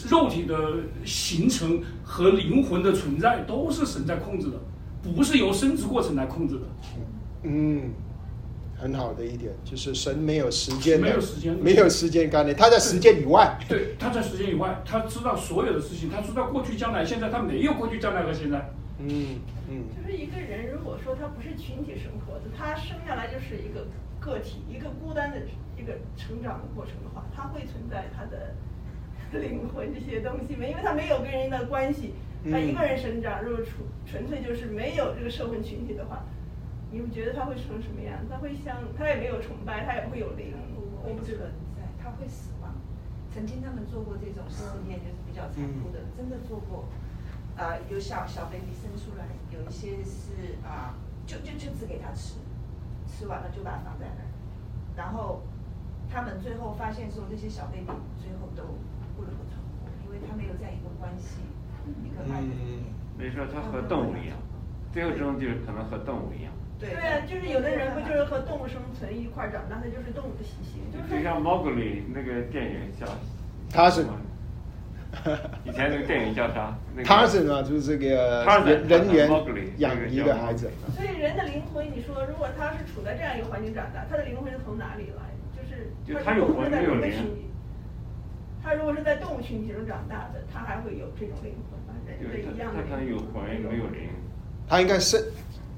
[0.09, 0.55] 肉体的
[1.05, 4.57] 形成和灵魂的存在都是神在控制的，
[5.15, 6.61] 不是由生殖过程来控制的。
[7.43, 7.91] 嗯。
[8.81, 13.59] 很好的一点就是神没有时间，没有时间，没有时间概念，他在时间以外。
[13.67, 18.71] 对，他在时间以外，他知道所有的事情，他知道过去、将来、现在，他没有过去、将来和现在。
[18.99, 19.35] 嗯
[19.69, 19.83] 嗯。
[19.91, 23.85] 就是一个人，如果说他不是群体生活的，他生下来就是一个
[24.17, 25.41] 个体，一个孤单的
[25.77, 28.55] 一个成长的过程的话，他会存在他的
[29.37, 30.65] 灵魂这些东西吗？
[30.65, 32.15] 因为他没有跟人的关系，
[32.49, 36.23] 他一个人生长，如果纯纯粹就是没有这个社会群体的话。
[36.91, 38.17] 你们觉得他会成什么样？
[38.27, 40.57] 他会像他也没有崇拜，他也不会有灵，
[41.05, 41.45] 我不存在，
[42.01, 42.73] 他会死亡。
[43.31, 46.89] 曾经他们做过这种实验，就是比较残酷的，真的做过。
[47.55, 52.41] 啊，有小小 baby 生出来，有一些是啊，就就就只给他吃，
[53.05, 54.29] 吃完了就把它放在那儿。
[54.97, 55.43] 然后
[56.09, 58.63] 他们最后发现说，这些小 baby 最后都
[59.13, 61.13] 不能够存活，因为他没有在一个关
[61.89, 62.85] 系、一个爱的里面。
[63.17, 64.37] 没说它和动物一样，
[64.93, 66.53] 最后终就是可能和动物一样。
[66.79, 70.79] 对啊，就是有的人不就是和动物生存一块长大，他就是动物的习性。
[71.09, 73.05] 就像猫格里那个电影叫，
[73.69, 74.05] 他是，
[75.65, 76.73] 以前那个电影叫啥？
[77.03, 79.29] 他是嘛，就是这个人人猿
[79.79, 80.71] 养一个孩子。
[80.95, 85.23] 所以人的灵魂，你说如果他是处在这样一个环境长大，他的灵魂是从哪里来？
[86.07, 87.13] 就是他有魂没有灵？
[88.63, 91.93] 他如果是在动物群体中长大的，他还会有这种灵魂吗？
[92.07, 92.83] 人是一样的。
[92.89, 94.09] 他他有魂没有灵？
[94.67, 95.31] 他应该是。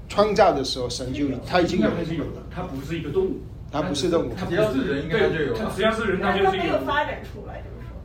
[0.09, 3.39] 创造的时候，神就他已经有了，他不是一个动物，
[3.71, 7.95] 他不是动物，他只要是人应该就有只要是人，他就是没有发展出来，就是说，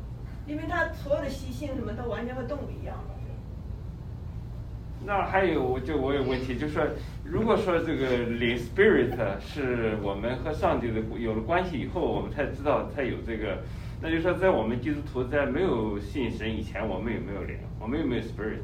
[0.46, 3.16] 因为他所有的习性什么都完全和动物一样了。
[5.04, 6.84] 那还有，就我有问题，就是说，
[7.24, 13.58] 如果说这个灵 spirit 是我们和上帝的有了关系以后，我们才知道才有这个，
[14.08, 17.56] 那就说在我们基督徒在没有信神以前，我们有没有灵？
[17.80, 18.60] 我们有没有 spirit？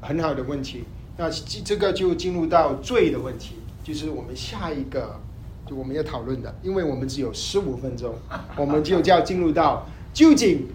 [0.00, 0.84] 很好的问题。
[1.16, 5.18] 那这个就进入到罪的问题，就是我们下一个
[5.66, 8.14] 就我们要讨论的，因为我们只有十五分钟，
[8.56, 10.68] 我们就要进入到究竟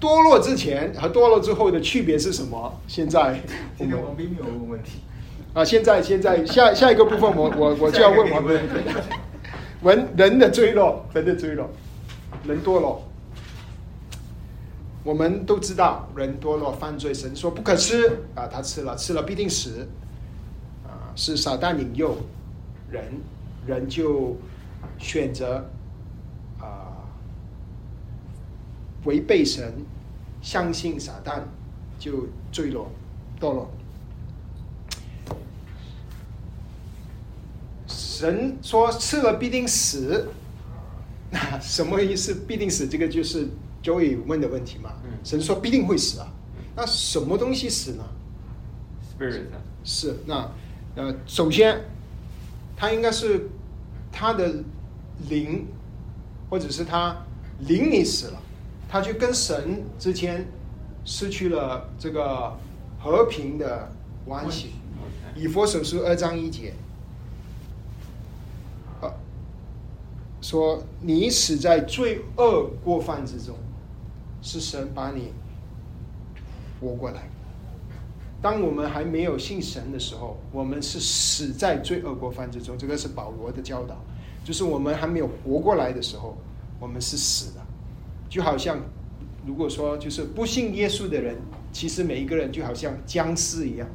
[0.00, 2.80] 堕落之前和堕落之后的区别是什么？
[2.88, 3.40] 现在
[3.76, 4.98] 今天王斌没有问问题
[5.54, 8.58] 啊，现在现在下下一个部分，我我我就要问王斌，
[9.84, 11.70] 人人的坠落，人的坠落，
[12.44, 13.04] 人堕落。
[15.04, 19.88] 我们都知道，人堕落犯罪，神说不可吃啊，他吃了，吃了必定死
[20.84, 22.16] 啊，是撒旦引诱
[22.90, 23.04] 人，
[23.66, 24.36] 人就
[24.98, 25.64] 选择
[26.60, 26.92] 啊
[29.04, 29.72] 违背神，
[30.42, 31.40] 相信撒旦，
[31.98, 32.90] 就坠落
[33.40, 33.70] 堕落。
[37.86, 40.28] 神说吃了必定死，
[41.60, 42.34] 什么意思？
[42.46, 43.48] 必定死，这个就是。
[43.80, 44.90] Joey 问的问题嘛，
[45.22, 46.26] 神说必定会死啊，
[46.74, 48.04] 那什么东西死呢
[49.16, 49.44] ？Spirit
[49.84, 50.50] 是那
[50.96, 51.84] 呃，首先
[52.76, 53.48] 他应该是
[54.10, 54.64] 他的
[55.30, 55.68] 灵，
[56.50, 57.24] 或者是他
[57.60, 58.42] 灵里死了，
[58.88, 60.48] 他就跟神之间
[61.04, 62.58] 失去了这个
[62.98, 63.92] 和平的
[64.26, 64.70] 关系。
[65.36, 66.74] 以佛手书二章一节，
[70.40, 73.54] 说你死在罪恶过犯之中。
[74.40, 75.32] 是神把你
[76.80, 77.28] 活过来。
[78.40, 82.78] 当我们还没有信神的时候，我们是死在罪恶过犯之中。
[82.78, 83.96] 这个是保罗的教导，
[84.44, 86.38] 就是我们还没有活过来的时候，
[86.78, 87.60] 我们是死的。
[88.28, 88.78] 就好像
[89.44, 91.36] 如果说就是不信耶稣的人，
[91.72, 93.88] 其实每一个人就好像僵尸一样，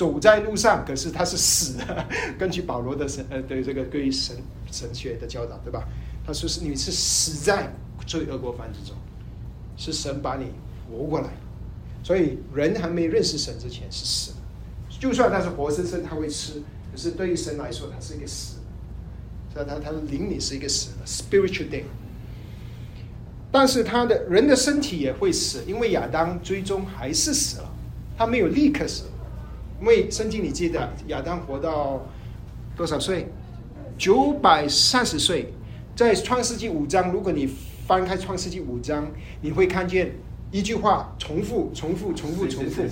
[0.00, 2.06] 走在路上，可是他是死的。
[2.40, 4.34] 根据保罗的神呃对这个对于神
[4.72, 5.86] 神学的教导，对吧？
[6.24, 7.70] 他说是你是死在
[8.06, 8.96] 罪恶过犯之中。
[9.76, 10.46] 是神把你
[10.88, 11.28] 活过来，
[12.02, 14.38] 所以人还没认识神之前是死的。
[14.88, 18.56] 就算他是活生生，他会吃，可是对于神来说，他是一个死。
[19.52, 21.84] 所以他他的灵里是一个死的 spiritual dead。
[23.52, 27.70] 但是他的人的身体也会死，因为亚当最终还是死了，
[28.16, 29.04] 他没有立刻死。
[29.80, 32.06] 因为圣经里记得亚当活到
[32.76, 33.28] 多少岁？
[33.96, 35.52] 九百三十岁。
[35.96, 37.48] 在创世纪五章，如果你
[37.86, 39.10] 翻开创世纪五章，
[39.42, 40.12] 你会看见
[40.50, 42.82] 一句话重复、重复、重复、重复：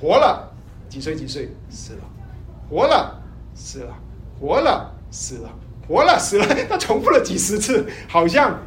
[0.00, 0.50] 活了
[0.88, 1.14] 几岁？
[1.14, 1.50] 几岁？
[1.68, 2.00] 死了。
[2.70, 3.20] 活了，
[3.54, 3.94] 死了。
[4.40, 5.50] 活了，死了。
[5.86, 6.46] 活了，死了。
[6.68, 8.58] 他重复了几十次，好像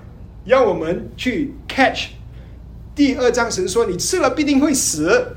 [0.45, 2.09] 要我们去 catch。
[2.93, 5.35] 第二章神说：“你吃了必定会死。”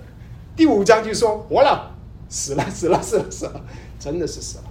[0.60, 1.96] 第五章就说：“活了，
[2.28, 3.64] 死了， 死了，死了，死了，
[3.98, 4.64] 真的是死了。”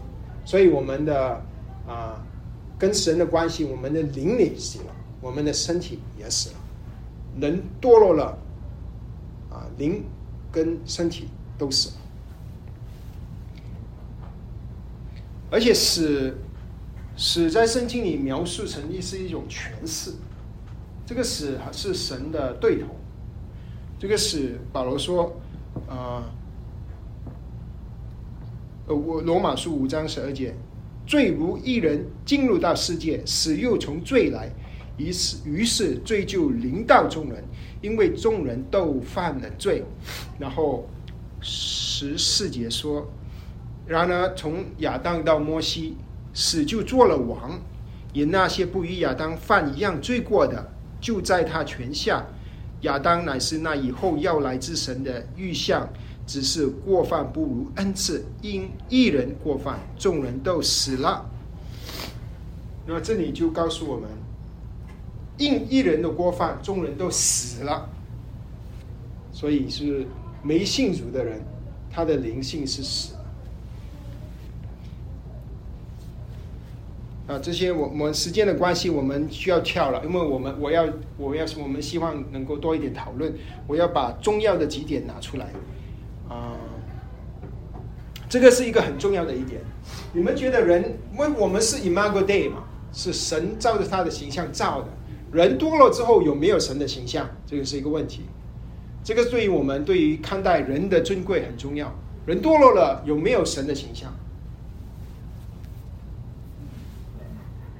[0.46, 1.42] 所以我们的
[1.88, 2.24] 啊。
[2.78, 6.56] 跟神的关系，我们的灵里死了，我们的身体也死了，
[7.42, 8.38] 人堕落了，
[9.50, 10.06] 啊，灵
[10.50, 11.28] 跟身体
[11.58, 11.96] 都死了，
[15.52, 16.38] 而且死
[17.18, 20.14] 死在圣经里描述成是一种诠释，
[21.06, 22.88] 这个死是神的对头，
[24.00, 25.36] 这个死保罗说，
[25.90, 26.32] 啊，
[28.86, 30.54] 呃，我罗马书五章十二节。
[31.08, 34.48] 罪如一人进入到世界，死又从罪来，
[34.96, 37.44] 于是于是罪就临到众人，
[37.82, 39.84] 因为众人都犯了罪。
[40.38, 40.88] 然后
[41.42, 43.08] 十四节说：
[43.88, 45.98] 然而从亚当到摩西，
[46.32, 47.60] 死就做了王，
[48.14, 50.72] 也那些不与亚当犯一样罪过的，
[51.02, 52.24] 就在他权下。
[52.82, 55.90] 亚当乃是那以后要来之神的预象。
[56.28, 61.28] 只是过犯不如恩赐，因一人过犯，众人都死了。
[62.86, 64.08] 那这里就告诉我们，
[65.40, 67.90] 因一人的过犯，众人都死了。
[69.32, 70.06] 所以是
[70.44, 71.42] 没信主的人，
[71.90, 73.16] 他的灵性是死。
[77.30, 80.84] 啊，这些我我们时间的关系，我们需要跳了，因为我们我要
[81.16, 83.32] 我要我们希望能够多一点讨论，
[83.68, 85.46] 我要把重要的几点拿出来。
[86.28, 86.58] 啊，
[88.28, 89.62] 这个是一个很重要的一点。
[90.12, 94.88] 你们觉得人，因为我们是 Imago Day 嘛，是神照着他的形象造的。
[95.32, 98.24] 人多了之后有没有神的形象，这个是一个问题。
[99.04, 101.94] 这个对于我们对于看待人的尊贵很重要。
[102.26, 104.12] 人堕落了有没有神的形象？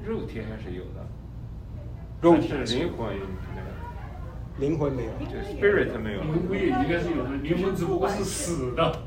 [0.10, 1.06] 肉体还是有的，
[2.20, 3.16] 肉体是灵魂。
[4.58, 5.12] 灵魂没有
[5.46, 9.00] ，spirit 没有，灵魂也应该是有的，灵魂只不过是死的，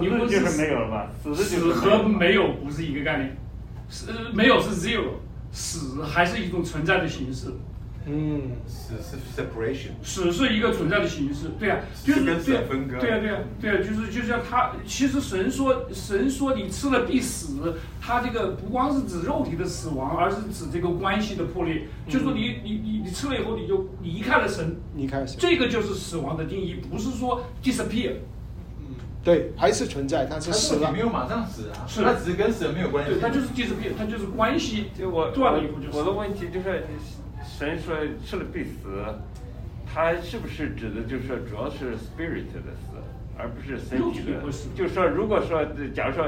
[0.00, 1.10] 灵魂就是没有了吧？
[1.22, 3.36] 死死和没有不是一个概念，
[3.88, 5.14] 是没有是 zero，
[5.50, 7.48] 死还是一种存在的形式。
[8.04, 28.14] 嗯，死是 separation，死是一个存在的形式，对啊，就是对啊，对啊，对啊，对啊，就是就像他，其实神说，神说你吃了必死，他这个不光是指肉体的死亡，而是指这个关系的破裂，就说你你你你吃了以后你就离开了神，离开神，这个就是死亡的定义，不是说 disappear。
[29.22, 30.90] 对，还是存在，但是死了。
[30.90, 35.96] 没有马上死啊，他只是跟神没有关系，对他就是 disappear，他就是关系就我断了以后就是。
[35.96, 36.84] 我的问题就是。
[37.62, 37.94] 神说
[38.24, 38.88] 吃了必死，
[39.86, 42.98] 他是不是指的，就是说主要是 spirit 的死，
[43.38, 44.42] 而不是身体的？
[44.74, 46.26] 就是说，如果说，假如说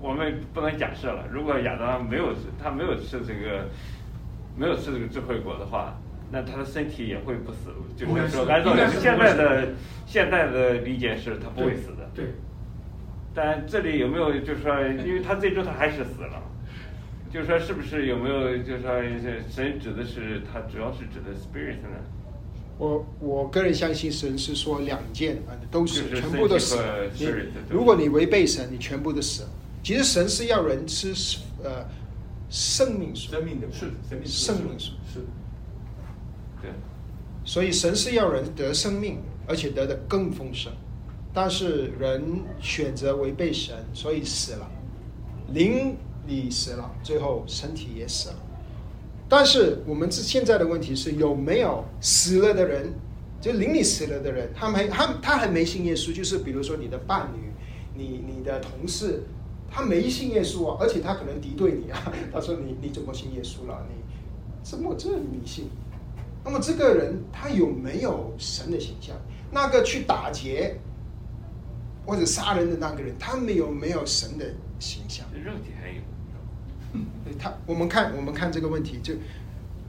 [0.00, 3.66] 我们不能假设了，如果亚当没有他没有吃这个
[4.56, 5.98] 没有吃这个智慧果的话，
[6.30, 7.70] 那他的身体也会不死。
[7.96, 9.68] 就是说，按照现在的
[10.06, 12.08] 现在的理解是，他不会死的。
[12.14, 12.26] 对。
[13.34, 16.40] 但这里有没有就是说，因为他最终他还是死了。
[17.32, 18.56] 就是说，是不是有没有？
[18.58, 19.02] 就是说，
[19.50, 21.98] 神指的是他，主要是指的 spirit 呢？
[22.78, 26.78] 我我个人相信神是说两件啊，都是全部都死。
[27.18, 27.26] 你
[27.68, 29.44] 如果你违背神，你全部都死。
[29.82, 31.12] 其实神是要人吃
[31.62, 31.84] 呃
[32.48, 33.90] 生命树，生命的是
[34.24, 35.20] 生命树是。
[36.62, 36.70] 对。
[37.44, 40.72] 所以神是要人得生命，而且得的更丰盛。
[41.34, 42.22] 但是人
[42.60, 44.70] 选择违背神，所以死了。
[45.52, 45.96] 灵。
[46.28, 48.36] 你死了，最后身体也死了。
[49.28, 52.92] 但是我们这现在的问题是有没有死了的人，
[53.40, 57.50] 就邻里死了的人，他没他他还没信耶稣，就是比如说你的伴侣，
[57.94, 59.22] 你你的同事，
[59.70, 62.12] 他没信耶稣啊，而且他可能敌对你啊。
[62.32, 63.86] 他说你你怎么信耶稣了？
[63.88, 64.02] 你
[64.62, 65.68] 怎么这迷信？
[66.44, 69.16] 那么这个人他有没有神的形象？
[69.50, 70.78] 那个去打劫
[72.06, 74.46] 或者杀人的那个人，他没有没有神的
[74.78, 75.26] 形象？
[77.38, 79.14] 他，我们看，我们看这个问题，就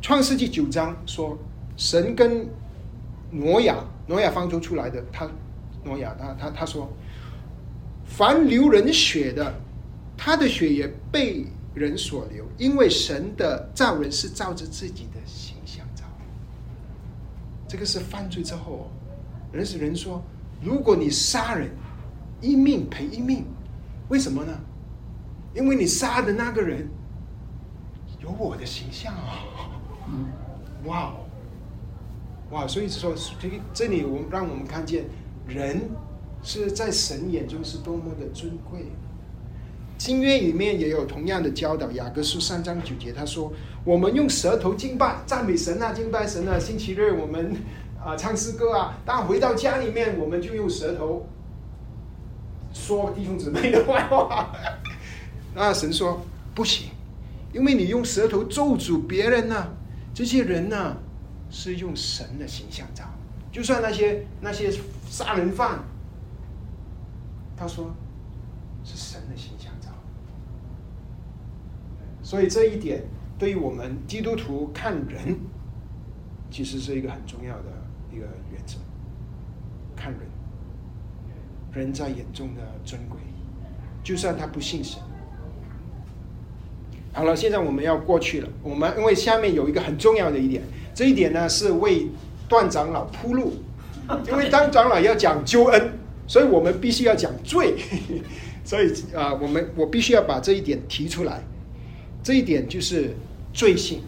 [0.01, 1.37] 创世纪九章说，
[1.77, 2.47] 神跟
[3.31, 3.75] 挪亚，
[4.07, 5.29] 挪亚方舟出来的，他
[5.83, 6.91] 挪亚，他他他说，
[8.05, 9.53] 凡流人血的，
[10.17, 16.03] 他的血也被人所流，因为神的造人是照着自己的形象造。
[17.67, 18.89] 这个是犯罪之后，
[19.51, 20.21] 人是人说，
[20.61, 21.69] 如果你杀人，
[22.41, 23.45] 一命赔一命，
[24.09, 24.59] 为什么呢？
[25.53, 26.87] 因为你杀的那个人
[28.21, 29.45] 有我的形象啊！
[30.85, 31.25] 哇哦！
[32.51, 35.05] 哇，所以说，这这里我让我们看见，
[35.47, 35.89] 人
[36.41, 38.87] 是在神眼中是多么的尊贵。
[39.97, 43.51] 经约里面也有同样的教导，雅各书三章九节，他说
[43.83, 46.57] ：“我们用舌头敬拜、赞美神啊，敬拜神啊。
[46.57, 47.53] 星期日我们
[48.01, 51.27] 啊唱诗歌啊，但回到家里面，我们就用舌头
[52.73, 54.53] 说弟兄姊妹的坏话。
[55.59, 56.89] 那神说不行，
[57.53, 59.67] 因为你用舌头咒诅别人呢，
[60.13, 60.97] 这些人呢。”
[61.51, 63.03] 是用神的形象造，
[63.51, 64.71] 就算那些那些
[65.09, 65.79] 杀人犯，
[67.57, 67.91] 他说
[68.83, 69.89] 是神的形象造，
[72.21, 73.03] 所以这一点
[73.39, 75.39] 对于我们基督徒看人，
[76.51, 77.71] 其实是一个很重要的
[78.13, 78.77] 一个原则。
[79.95, 80.21] 看人，
[81.73, 83.17] 人在眼中的尊贵，
[84.03, 85.01] 就算他不信神。
[87.11, 90.63] 好了，现在我们要过去了，我们因为下面有一个很重要的一点。
[90.93, 92.07] 这一点呢，是为
[92.47, 93.53] 段长老铺路，
[94.29, 95.91] 因为当长老要讲救恩，
[96.27, 97.75] 所以我们必须要讲罪，
[98.63, 101.41] 所以啊，我们我必须要把这一点提出来。
[102.21, 103.15] 这一点就是
[103.53, 104.01] 罪性。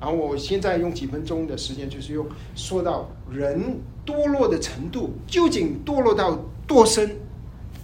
[0.00, 7.16] 然后我现在用几分钟的时间，就是用说到人堕落的程度，究竟堕落到多深？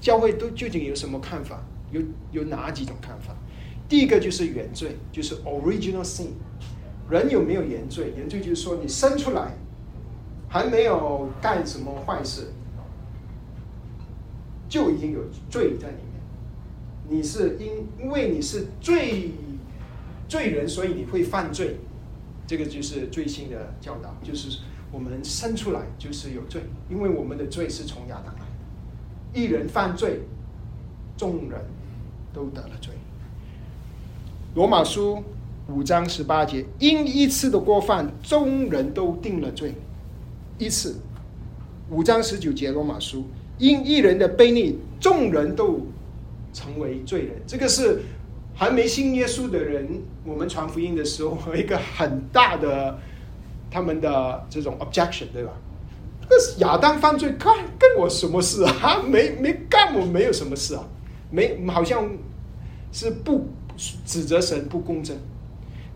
[0.01, 1.63] 教会都究竟有什么看法？
[1.93, 2.01] 有
[2.33, 3.35] 有哪几种看法？
[3.89, 6.29] 第一个就是原罪，就是 original sin。
[7.09, 8.13] 人有没有原罪？
[8.17, 9.53] 原罪就是说，你生出来
[10.49, 12.49] 还没有干什么坏事，
[14.69, 16.21] 就已经有罪在里面。
[17.09, 19.31] 你是因因为你是罪
[20.29, 21.77] 罪人，所以你会犯罪。
[22.45, 24.59] 这个就是最新的教导，就是
[24.91, 29.41] 我们生出来就是有罪，因为我们的罪是从亚当来的。
[29.41, 30.21] 一人犯罪，
[31.17, 31.61] 众人
[32.33, 32.93] 都得了罪。
[34.57, 35.23] 罗马书。
[35.69, 39.75] 五章十八节，因一次的过犯，众人都定了罪。
[40.59, 40.97] 一次。
[41.91, 43.25] 五章十九节，罗马书，
[43.59, 45.87] 因一人的悖逆，众人都
[46.55, 47.33] 成为罪人。
[47.47, 48.01] 这个是
[48.55, 49.87] 还没信耶稣的人，
[50.25, 52.99] 我们传福音的时候，一个很大的
[53.71, 55.51] 他们的这种 objection，对吧？
[56.31, 59.03] 这是亚当犯罪，干跟我什么事啊？
[59.07, 60.89] 没没干，我没有什么事啊？
[61.31, 62.09] 没，好像
[62.91, 65.17] 是不指责神不公正。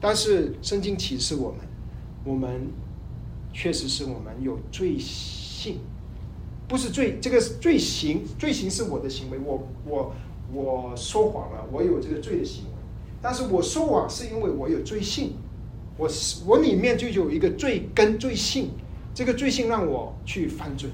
[0.00, 1.58] 但是圣经启示我们，
[2.24, 2.68] 我们
[3.52, 5.78] 确实是我们有罪性，
[6.66, 10.14] 不是罪，这个罪行，罪行是我的行为，我我
[10.52, 12.70] 我说谎了，我有这个罪的行为。
[13.20, 15.34] 但是我说谎是因为我有罪性，
[15.98, 16.08] 我
[16.46, 18.70] 我里面就有一个罪根罪性，
[19.14, 20.88] 这个罪性让我去犯罪。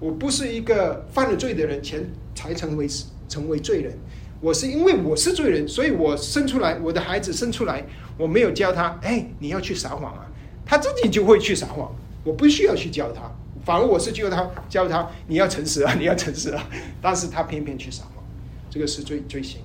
[0.00, 2.88] 我不是一个犯了罪的人前才成为
[3.28, 3.96] 成为罪人。
[4.40, 7.84] 我是因为我是罪人，所以我生出来，我的孩子生出来，
[8.16, 10.26] 我没有教他，哎，你要去撒谎啊，
[10.64, 13.22] 他自己就会去撒谎，我不需要去教他，
[13.64, 16.64] 反而我是教他，教他你要诚实啊， 你要诚实啊，
[17.02, 18.22] 但是他偏偏去撒谎，
[18.70, 19.60] 这个是罪罪行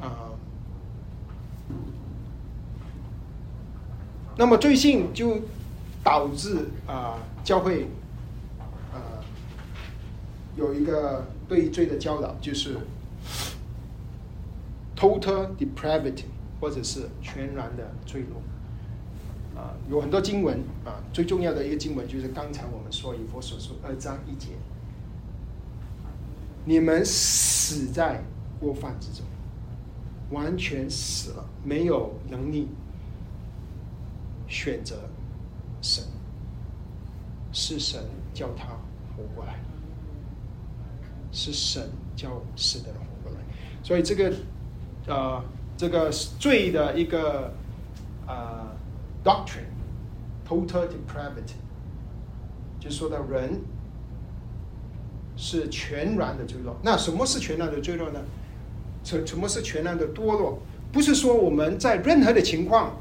[0.00, 0.34] 啊。
[4.36, 5.42] 那么罪性就
[6.02, 6.56] 导致
[6.88, 7.86] 啊，教会
[8.92, 9.22] 啊
[10.56, 12.76] 有一个对罪的教导，就是。
[15.04, 16.24] Total depravity，
[16.58, 18.40] 或者是全然的坠落，
[19.54, 24.52] 啊，有很多经文啊，最重要的一个经文就是刚才我们说以佛所说二章一节，
[26.64, 28.24] 你们死在
[28.58, 29.26] 过犯之中，
[30.30, 32.68] 完全死了，没有能力
[34.48, 35.10] 选择
[35.82, 36.02] 神，
[37.52, 38.02] 是神
[38.32, 38.68] 叫他
[39.14, 39.60] 活过来，
[41.30, 43.44] 是神叫死的人活过来，
[43.82, 44.34] 所以这个。
[45.06, 45.42] 呃，
[45.76, 47.52] 这个罪的一个
[48.26, 48.66] 呃
[49.22, 51.56] doctrine，total depravity，
[52.80, 53.60] 就说到人
[55.36, 56.76] 是全然的坠落。
[56.82, 58.20] 那什么是全然的坠落呢？
[59.02, 60.58] 什什么是全然的堕落？
[60.90, 62.96] 不是说我们在任何的情况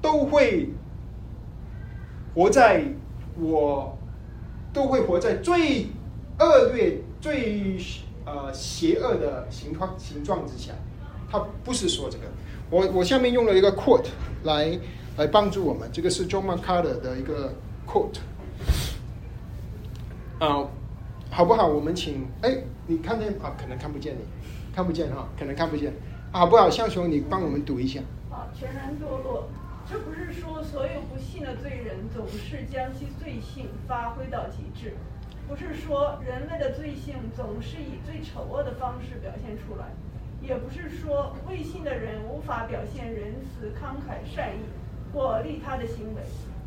[0.00, 0.70] 都会
[2.34, 2.84] 活在
[3.38, 3.98] 我
[4.72, 5.88] 都会活在最
[6.38, 7.76] 恶劣、最
[8.24, 10.72] 呃邪恶的形状形状之下。
[11.30, 12.24] 他不是说这个，
[12.70, 14.08] 我我下面用了一个 quote
[14.42, 14.78] 来
[15.16, 15.88] 来帮助我们。
[15.92, 17.54] 这个是 John MacArthur 的一个
[17.86, 18.18] quote。
[20.40, 20.66] 啊，
[21.30, 21.66] 好不好？
[21.66, 22.56] 我们请，哎，
[22.86, 23.54] 你看见啊？
[23.60, 24.20] 可能看不见你，
[24.74, 25.92] 看不见哈，可能看不见。
[26.32, 26.68] 好不好？
[26.70, 28.00] 向雄，你帮我们读一下。
[28.30, 29.48] 啊，全然堕落。
[29.90, 34.94] 这不是说所有不幸的罪人总是将其罪性发挥到极致，
[35.48, 39.92] 不是说人类的罪性总是以最丑恶的方式表现出来，
[40.40, 44.60] 也不是说未信的人无法表现仁慈、慷慨、善意
[45.12, 46.22] 或利他的行为，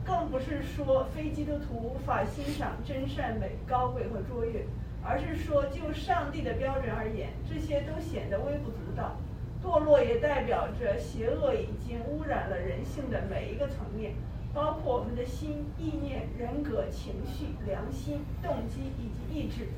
[0.05, 4.63] 更不是说非基督徒无法欣赏真善美、高贵和卓越，
[5.03, 9.17] 而是说就上帝的标准而言，这些都显得微不足道。
[9.63, 14.13] 堕落也代表着邪恶已经污染了人性的每一个层面，
[14.53, 19.69] 包括我们的心、意念、人格、情绪、良心、动机以及意志。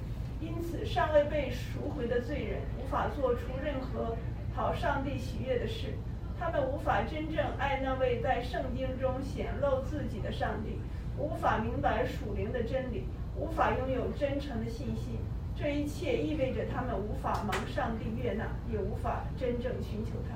[0.41, 4.15] 因此，尚未被赎回的罪人无法做出任何
[4.55, 5.93] 讨上帝喜悦的事，
[6.39, 10.79] 他们无法真正爱那位在圣经中显露自己的上帝，
[11.17, 13.05] 无法明白属灵的真理，
[13.37, 15.17] 无法拥有真诚的信心。
[15.57, 20.35] 这一切意味着他们无法蒙上帝悦纳，也无法真正寻求他。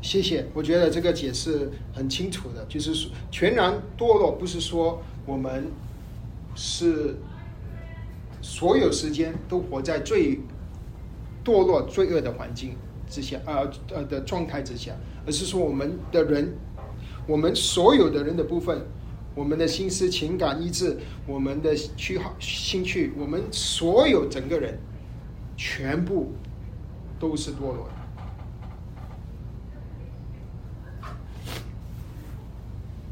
[0.00, 5.70] 谢谢，我觉得这个解释很清楚的，就是说全然堕落不是说我们
[6.54, 7.16] 是
[8.48, 10.38] 所有时间都活在最
[11.44, 12.76] 堕落、罪恶的环境
[13.08, 14.92] 之下，呃呃的状态之下，
[15.26, 16.54] 而是说我们的人，
[17.26, 18.86] 我们所有的人的部分。
[19.34, 24.78] 我们的心思、情感、意志，我们的趣好、兴趣，我们所有整个人，
[25.58, 26.32] 全部
[27.18, 27.92] 都是堕落的。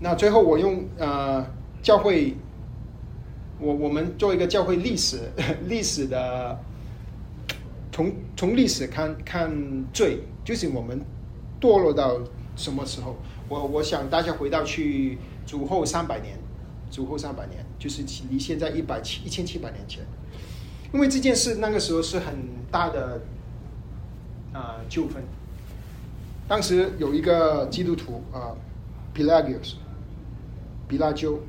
[0.01, 1.45] 那最后，我用呃
[1.82, 2.35] 教会，
[3.65, 5.19] 我我们做一个教会历史
[5.67, 6.59] 历史的，
[7.91, 9.51] 从从历史看看
[9.93, 11.01] 罪，就是我们
[11.61, 12.21] 堕落到
[12.55, 13.17] 什么时候？
[13.49, 15.19] 我我想大家回到去。
[15.47, 16.39] 主后三百年，
[16.91, 20.03] 主后三百年就是离现在一百七一千七百年前，
[20.91, 22.35] 因为这件事那个时候是很
[22.71, 23.21] 大的
[24.55, 25.23] 啊纠纷。
[26.49, 28.57] 当时有一个基督徒啊
[29.15, 29.75] ，Pelagius，
[30.89, 31.41] 比拉鸠，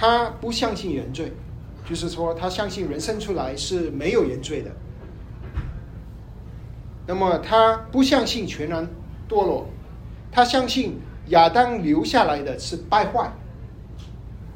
[0.00, 1.30] 他不相信原罪，
[1.86, 4.70] 就是说他相信人生出来是没有原罪的。
[7.06, 8.88] 那么他不相信全然
[9.28, 9.68] 堕落，
[10.32, 10.98] 他相信。
[11.28, 13.30] 亚当留下来的是败坏，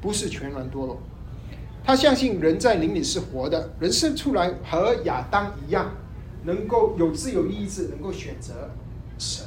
[0.00, 1.00] 不是全然堕落。
[1.84, 5.92] 他相信人在灵里是活的，人生出来和亚当一样，
[6.42, 8.70] 能够有自由意志，能够选择
[9.18, 9.46] 神。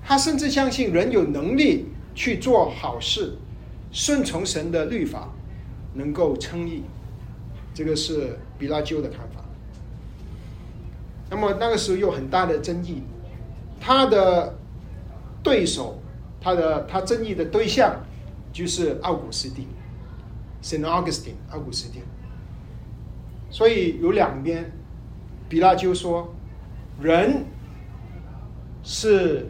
[0.00, 3.36] 他甚至相信人有能力去做好事，
[3.90, 5.28] 顺从神的律法，
[5.94, 6.84] 能够称义。
[7.74, 9.42] 这个是比拉鸠的看法。
[11.30, 13.02] 那么那个时候有很大的争议。
[13.84, 14.56] 他的
[15.42, 16.00] 对手，
[16.40, 17.96] 他的他争议的对象
[18.52, 19.66] 就是奥古斯丁
[20.62, 22.00] ，Saint Augustine，奥古斯丁。
[23.50, 24.70] 所以有两边，
[25.48, 26.32] 比拉就说，
[27.00, 27.44] 人
[28.84, 29.48] 是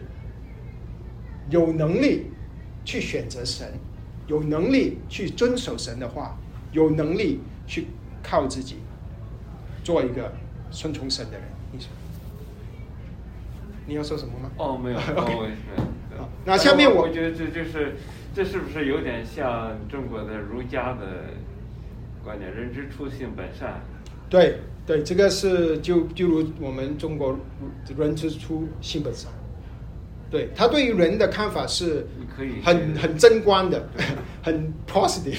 [1.50, 2.30] 有能力
[2.84, 3.72] 去选择神，
[4.26, 6.36] 有能力去遵守神的话，
[6.72, 7.86] 有能力去
[8.22, 8.76] 靠自己
[9.84, 10.32] 做一个
[10.70, 11.42] 顺从神的人。
[11.72, 11.88] 你说？
[13.86, 14.50] 你要说什么吗？
[14.56, 16.28] 哦，没有， 没有。
[16.44, 17.96] 那下面我觉得这就是，
[18.34, 21.24] 这是不是有点像中国的儒家的
[22.22, 22.54] 观点？
[22.54, 23.80] 人之初性本善。
[24.30, 27.38] 对对，这个是就就如我们中国
[27.96, 29.30] 人之初性本善。
[30.32, 32.04] 对他对于人的看法是
[32.64, 33.88] 很很贞观的，
[34.42, 35.38] 很 positive。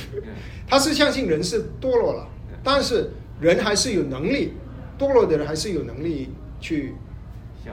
[0.66, 2.26] 他是相信人是堕落了，
[2.64, 3.10] 但是
[3.42, 4.54] 人还是有能力，
[4.98, 6.30] 堕落的人还是有能力
[6.62, 6.94] 去。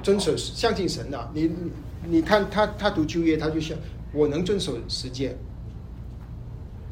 [0.04, 1.50] 遵守相信神的，你
[2.08, 3.76] 你看他他读旧约，他就想
[4.12, 5.36] 我能遵守十诫，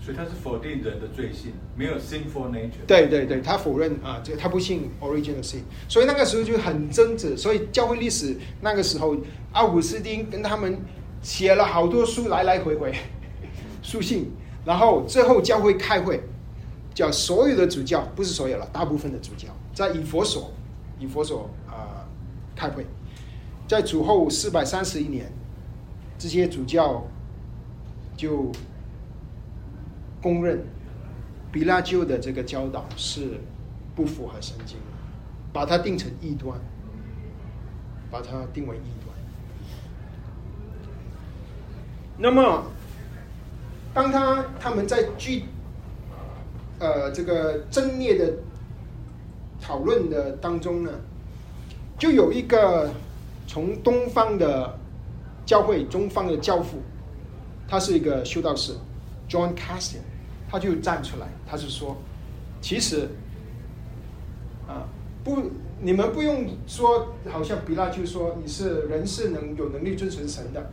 [0.08, 2.86] 所以他是否定人的罪性，没有 sinful nature。
[2.86, 7.36] 对对对，他否认啊，这他不信 original sin，所以那个时候就很争执。
[7.36, 9.14] 所以教会历史那个时候，
[9.52, 10.80] 奥古斯丁跟他们
[11.20, 12.94] 写了好多书，来来回回
[13.82, 14.30] 书信，
[14.64, 16.22] 然后最后教会开会，
[16.94, 20.50] 叫所有的主教，不是所有了，大部分的主教在以佛所，
[20.98, 22.08] 以佛所啊
[22.56, 22.86] 开会。
[23.66, 25.30] 在主后四百三十一年，
[26.18, 27.06] 这些主教
[28.16, 28.50] 就
[30.20, 30.64] 公认
[31.50, 33.40] 比拉鸠的这个教导是
[33.94, 34.76] 不符合圣经，
[35.52, 36.58] 把它定成异端，
[38.10, 39.14] 把它定为异端。
[42.16, 42.64] 那么，
[43.94, 45.44] 当他他们在具
[46.78, 48.34] 呃这个争烈的
[49.60, 50.90] 讨论的当中呢，
[51.98, 52.90] 就有一个。
[53.50, 54.78] 从东方的
[55.46, 56.82] 教会中方的教父，
[57.66, 58.74] 他是一个修道士
[59.28, 60.00] ，John Cassian，
[60.48, 61.96] 他就站出来，他是说，
[62.60, 63.08] 其实，
[64.66, 64.88] 啊，
[65.22, 65.50] 不，
[65.80, 70.70] 你们不用说，好像比拉就说你是人是能有能力遵循神的，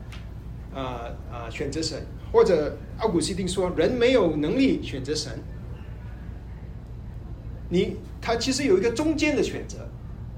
[0.73, 2.01] 啊啊，选择神，
[2.31, 5.31] 或者奥古斯丁说人没有能力选择神，
[7.69, 9.87] 你他其实有一个中间的选择，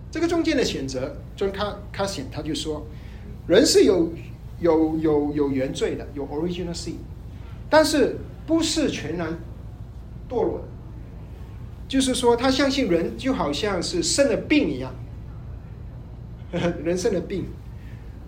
[0.10, 1.52] 这个中间的选择，John
[1.94, 2.86] Cassian 他就说，
[3.48, 4.12] 人是有。
[4.60, 6.96] 有有有原罪的，有 original sin，
[7.70, 9.38] 但是不是全然
[10.30, 10.64] 堕落的。
[11.88, 14.94] 就是说，他相信人就好像是生了病一样，
[16.84, 17.46] 人生的病，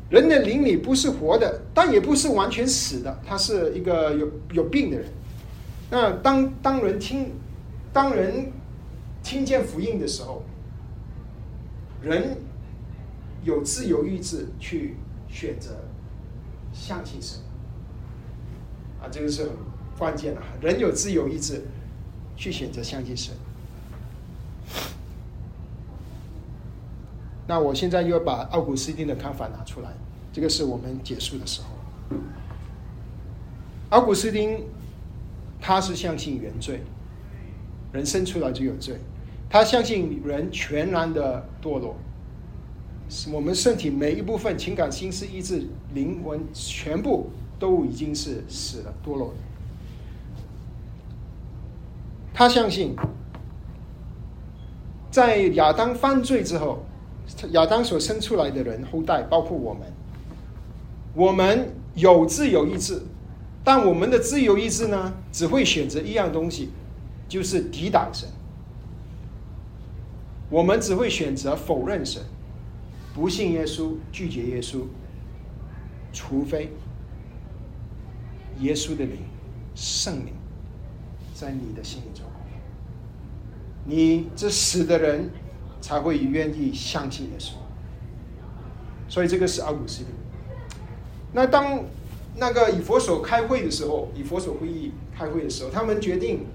[0.09, 5.07] 人的灵里不是活的，但也不是完全死的，他是一个有有病的人。
[5.91, 7.33] 那当当人听，
[7.91, 8.51] 当人
[9.21, 10.43] 听见福音的时候，
[12.01, 12.37] 人
[13.43, 14.95] 有自由意志去
[15.27, 15.71] 选择。
[16.71, 17.39] 相信神
[19.01, 19.51] 啊，这个是很
[19.97, 20.41] 关键的。
[20.61, 21.63] 人有自由意志
[22.35, 23.33] 去选择相信神。
[27.47, 29.89] 那我现在又要把奥古斯丁的看法拿出来，
[30.31, 31.67] 这个是我们结束的时候。
[33.89, 34.63] 奥古斯丁
[35.59, 36.81] 他是相信原罪，
[37.91, 38.97] 人生出来就有罪，
[39.49, 41.95] 他相信人全然的堕落。
[43.33, 49.33] 我们身体每一部分，情感、心思、意志、灵魂，全部都已经是死了、堕落。
[52.33, 52.95] 他相信，
[55.11, 56.85] 在亚当犯罪之后，
[57.51, 59.81] 亚当所生出来的人后代，包括我们，
[61.13, 63.01] 我们有自由意志，
[63.63, 66.69] 但我们的自由意志呢，只会选择一样东西，
[67.27, 68.29] 就是抵挡神。
[70.49, 72.23] 我们只会选择否认神。
[73.13, 74.83] 不信耶稣，拒绝耶稣，
[76.13, 76.71] 除非
[78.59, 79.17] 耶稣的灵、
[79.75, 80.33] 圣灵
[81.33, 82.25] 在你的心里中，
[83.85, 85.29] 你这死的人
[85.81, 87.51] 才会愿意相信耶稣。
[89.07, 90.07] 所以这个是阿古斯丁。
[91.33, 91.83] 那当
[92.35, 96.45] 那个以佛所开会的时候，以佛所会议开会的时候，他们决定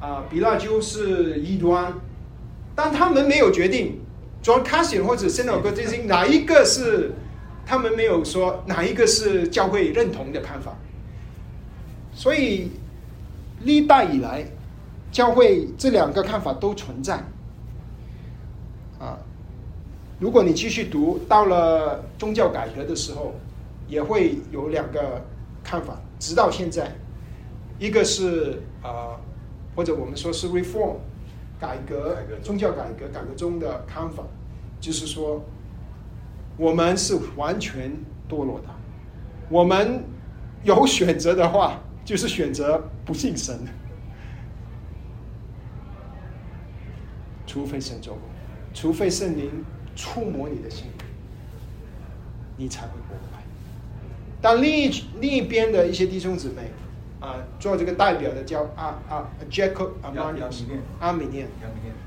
[0.00, 1.92] 啊，比拉鸠是异端，
[2.74, 4.00] 但他们没有决定。
[4.42, 7.12] John cassin 或者 s e n o g 这些哪一个是
[7.66, 10.76] 他们没有说哪一个是教会认同的看法？
[12.14, 12.70] 所以
[13.62, 14.46] 历代以来，
[15.10, 17.16] 教会这两个看法都存在。
[19.00, 19.18] 啊，
[20.20, 23.34] 如果你继续读到了宗教改革的时候，
[23.88, 25.22] 也会有两个
[25.62, 26.96] 看法，直到现在，
[27.78, 29.20] 一个是啊，
[29.74, 30.94] 或者我们说是 Reform。
[31.58, 34.22] 改革宗教改革改革中的看法，
[34.78, 35.42] 就是说，
[36.56, 37.90] 我们是完全
[38.28, 38.66] 堕落的。
[39.48, 40.02] 我们
[40.62, 43.58] 有选择的话，就是选择不信神，
[47.46, 48.18] 除非神做，
[48.74, 50.86] 除非圣灵触摸你的心，
[52.56, 53.42] 你才会过来。
[54.40, 56.70] 但另一另一边的一些弟兄姊妹。
[57.18, 60.18] 啊，做这个代表的叫啊啊，Jacob 阿米
[60.68, 61.48] 念，阿米念，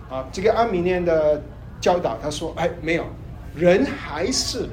[0.08, 1.42] 啊，这个阿米念的
[1.82, 3.04] 教导，他说，哎，没有，
[3.56, 4.70] 人还是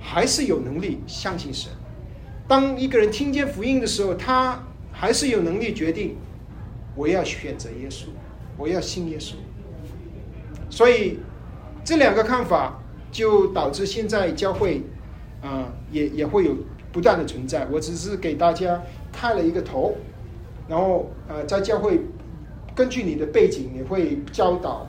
[0.00, 1.70] 还是有能力相信神。
[2.46, 6.16] 当一个人听见福音的时候，他还是有能力决定，
[6.94, 8.06] 我要选择耶稣，
[8.56, 9.34] 我要信耶稣。
[10.68, 11.18] 所以
[11.84, 14.82] 这两个看法就导致现在教会
[15.40, 16.56] 啊，也也会有。
[16.92, 18.78] 不断的存在，我只是给大家
[19.10, 19.96] 开了一个头，
[20.68, 21.98] 然后呃，在教会
[22.74, 24.86] 根据你的背景，你会教导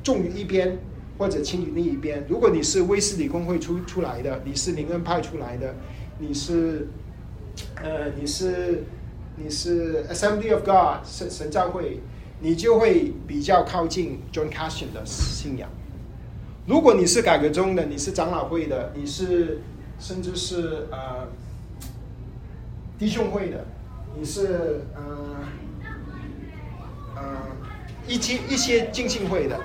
[0.00, 0.78] 重于一边
[1.20, 2.24] 或者轻于另一边。
[2.26, 5.74] 如果你是威斯理公会出出来的，你是灵恩派出来的，
[6.18, 6.88] 你是
[7.76, 8.84] 呃你是
[9.36, 12.00] 你是 Assembly of God 神神教会，
[12.40, 15.68] 你就会比较靠近 John Cassian 的信仰。
[16.66, 19.60] 如果你是改革中的，你是长老会的，你是。
[20.02, 21.28] 甚至是呃
[22.98, 23.66] 弟兄会的，
[24.18, 25.36] 你是呃
[27.16, 27.22] 呃
[28.08, 29.60] 一些一些敬信会的，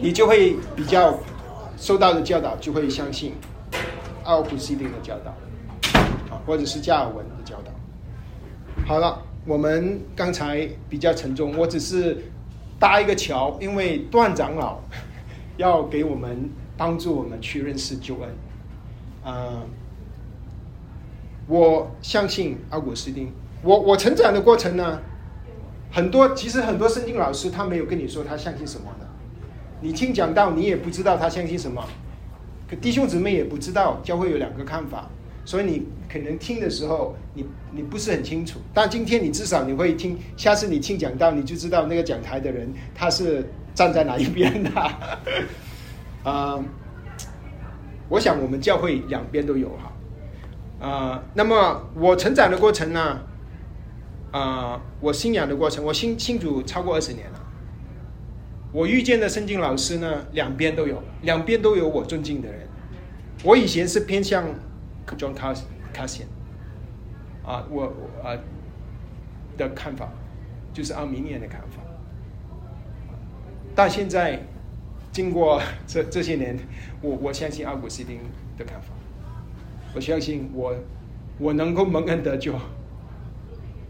[0.00, 1.18] 你就会比较
[1.76, 3.34] 受到的教导就会相信
[4.24, 5.30] 奥古斯丁的教导，
[6.34, 7.72] 啊，或者是加尔文的教导。
[8.86, 12.24] 好了，我们刚才比较沉重，我只是
[12.78, 14.78] 搭一个桥，因为段长老
[15.56, 16.50] 要给我们。
[16.78, 18.28] 帮助我们去认识救恩，
[19.24, 19.62] 啊，
[21.48, 23.32] 我相信阿古斯丁。
[23.62, 25.00] 我我成长的过程呢，
[25.90, 29.05] 很多其实很多圣经老师他没有跟你说他相信什么的，
[29.80, 31.84] 你听讲道，你也不知道他相信什么。
[32.68, 35.08] 可弟兄姊妹也不知道教会有两个看法，
[35.44, 38.58] 所以你可能听的时候，你你不是很清楚。
[38.74, 44.70] 但今天你至少你会听，下次你听讲道，你就知道那个讲台的人他是站在哪一边的。
[46.24, 46.58] 啊，
[48.08, 50.88] 我想我们教会两边都有哈。
[50.88, 53.20] 啊，那么我成长的过程呢？
[54.32, 57.42] 啊，我信仰的过程，我信信主超过二十年了。
[58.76, 62.68] 我遇见的圣经老师呢，两边都有，两边都有我尊敬的人。
[63.42, 64.44] 我以前是偏向
[65.16, 65.34] John
[65.94, 66.26] Cassian，
[67.42, 67.84] 啊，我
[68.22, 68.36] 啊
[69.56, 70.12] 的看法
[70.74, 71.82] 就是阿米尼的看法。
[73.74, 74.42] 但现在
[75.10, 76.58] 经过这这些年，
[77.00, 78.20] 我我相信阿古斯丁
[78.58, 78.88] 的看法。
[79.94, 80.76] 我相信我
[81.38, 82.52] 我能够蒙恩得救，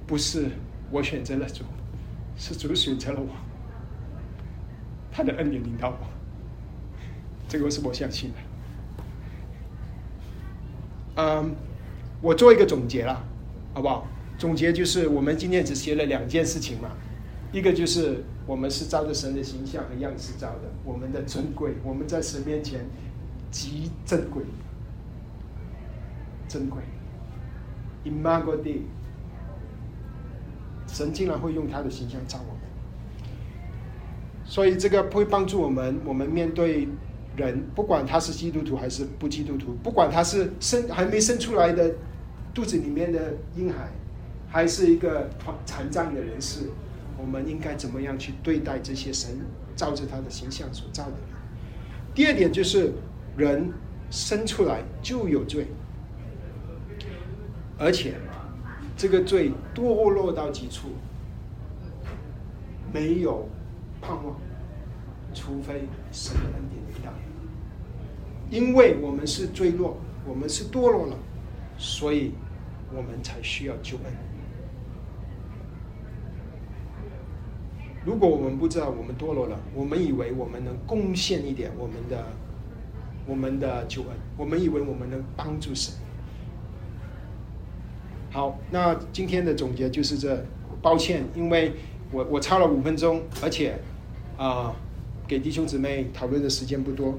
[0.06, 0.46] 不是
[0.92, 1.64] 我选择了主，
[2.36, 3.45] 是主选择了我。
[5.16, 5.96] 他的恩典领导我，
[7.48, 8.36] 这个是我相信的。
[11.14, 11.56] 嗯，
[12.20, 13.24] 我做一个总结了，
[13.72, 14.06] 好不好？
[14.36, 16.90] 总结就是我们今天只写了两件事情嘛，
[17.50, 22.84] 一个就是我们是照着神的形象和样式造的，我们的尊贵，我们在神面前
[23.50, 24.42] 极珍贵，
[26.46, 26.82] 珍贵。
[28.04, 28.82] Imago d
[30.86, 32.65] 神竟然会用他的形象造我们。
[34.48, 36.88] 所以这个会帮助我们，我们面对
[37.36, 41.92] 人，不管他是基督徒还是不基督徒，不管他是生还没生出来的
[42.54, 43.90] 肚子里面的婴孩，
[44.48, 46.70] 还是一个残残障的人士，
[47.18, 49.36] 我们应该怎么样去对待这些神
[49.74, 51.20] 照着他的形象所造的人？
[52.14, 52.92] 第二点就是
[53.36, 53.72] 人
[54.10, 55.66] 生出来就有罪，
[57.76, 58.14] 而且
[58.96, 60.90] 这个罪堕落到极处，
[62.94, 63.46] 没有。
[64.06, 64.36] 盼望，
[65.34, 65.82] 除非
[66.12, 67.10] 神的恩典领导，
[68.48, 71.16] 因为我们是坠落，我们是堕落了，
[71.76, 72.32] 所以
[72.94, 74.04] 我们才需要救恩。
[78.04, 82.24] 如果我们不知道我们堕落了，我们以为我们能贡献一点我们的
[83.26, 85.92] 我们的救恩，我们以为我们能帮助神。
[88.30, 90.46] 好，那今天的总结就是这，
[90.80, 91.72] 抱歉，因为
[92.12, 93.76] 我我超了五分钟，而且。
[94.36, 94.74] 啊，
[95.26, 97.18] 给弟兄姊妹讨论的时间不多，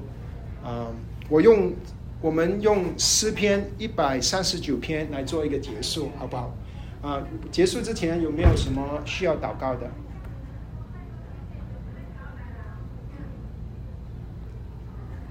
[0.62, 0.86] 啊，
[1.28, 1.72] 我用
[2.20, 6.54] 我们用诗篇一百三十九篇来做一个结束，好不好？
[7.02, 9.90] 啊，结束之前有没有什么需要祷告的？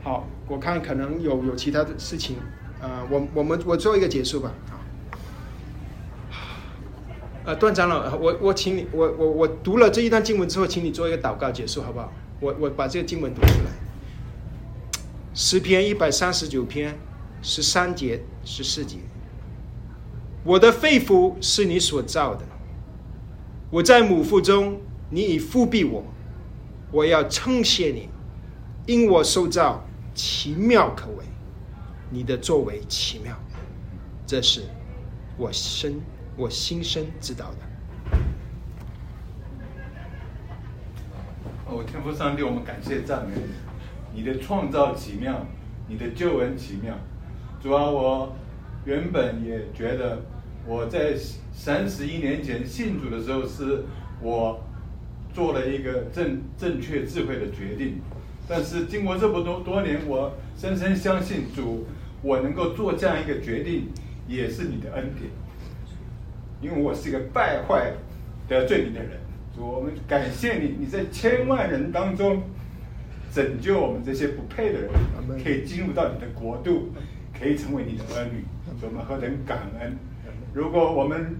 [0.03, 2.37] 好，我看可能有有其他的事情，
[2.81, 4.53] 啊，我我们我做一个结束吧。
[7.47, 12.11] 呃，段长老，我我请你，我我我读了这一段经文之后，请你做一个祷告结束，好不好？
[12.41, 13.71] 我我把这个经文读出来，
[15.33, 16.99] 诗篇一百三十九篇
[17.41, 18.97] 十三节十四节，
[20.43, 22.43] 我的肺腑是你所造的，
[23.69, 26.03] 我在母腹中，你已复庇我，
[26.91, 28.09] 我要称谢你，
[28.85, 31.23] 因我受造奇妙可为，
[32.09, 33.33] 你的作为奇妙，
[34.25, 34.63] 这是
[35.37, 36.01] 我生。
[36.37, 38.17] 我心生知道的。
[41.65, 43.35] 哦，天父上帝，我们感谢赞美
[44.13, 45.47] 你，你的创造奇妙，
[45.87, 46.93] 你的救恩奇妙。
[47.59, 48.35] 主啊，我
[48.85, 50.21] 原本也觉得
[50.67, 51.15] 我在
[51.51, 53.83] 三十一年前信主的时候，是
[54.21, 54.63] 我
[55.33, 57.99] 做了一个正正确智慧的决定。
[58.47, 61.87] 但是经过这么多多年，我深深相信主，
[62.21, 63.89] 我能够做这样一个决定，
[64.27, 65.31] 也是你的恩典。
[66.59, 67.91] 因为我是一个败坏、
[68.47, 69.11] 得罪你的人，
[69.55, 72.41] 主，我们感谢你，你在千万人当中
[73.31, 74.89] 拯救我们这些不配的人，
[75.43, 76.91] 可以进入到你的国度，
[77.39, 78.43] 可以成为你的儿女，
[78.81, 79.95] 我们何等感恩！
[80.53, 81.35] 如果我们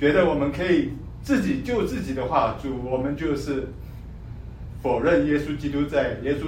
[0.00, 0.92] 觉得我们可以
[1.22, 3.68] 自己救自己的话，主，我们就是
[4.82, 6.46] 否认耶稣基督在耶稣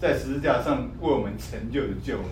[0.00, 2.24] 在十字架上为我们成就的救恩，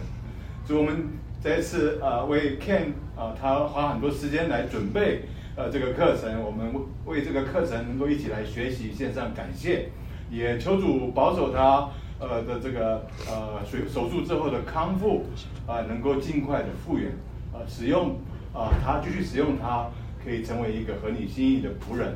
[0.67, 1.05] 主，我们。
[1.43, 6.73] 再次啊，为 Ken 啊，他花很多时间来准备呃这个课程，我们
[7.05, 9.91] 为这个课程能够一起来学习，献上感谢，
[10.31, 15.27] 也求主保守他呃的这个呃手手术之后的康复
[15.67, 17.11] 啊，能够尽快的复原
[17.53, 18.17] 啊，使用
[18.55, 19.91] 啊他继续使用他，
[20.25, 22.15] 可以成为一个合你心意的仆人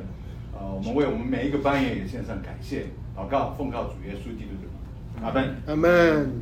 [0.55, 4.55] 啊，我们为我们每一个班员也献上感谢，祷告奉告主耶稣基督
[5.21, 6.41] 的，阿门，阿门。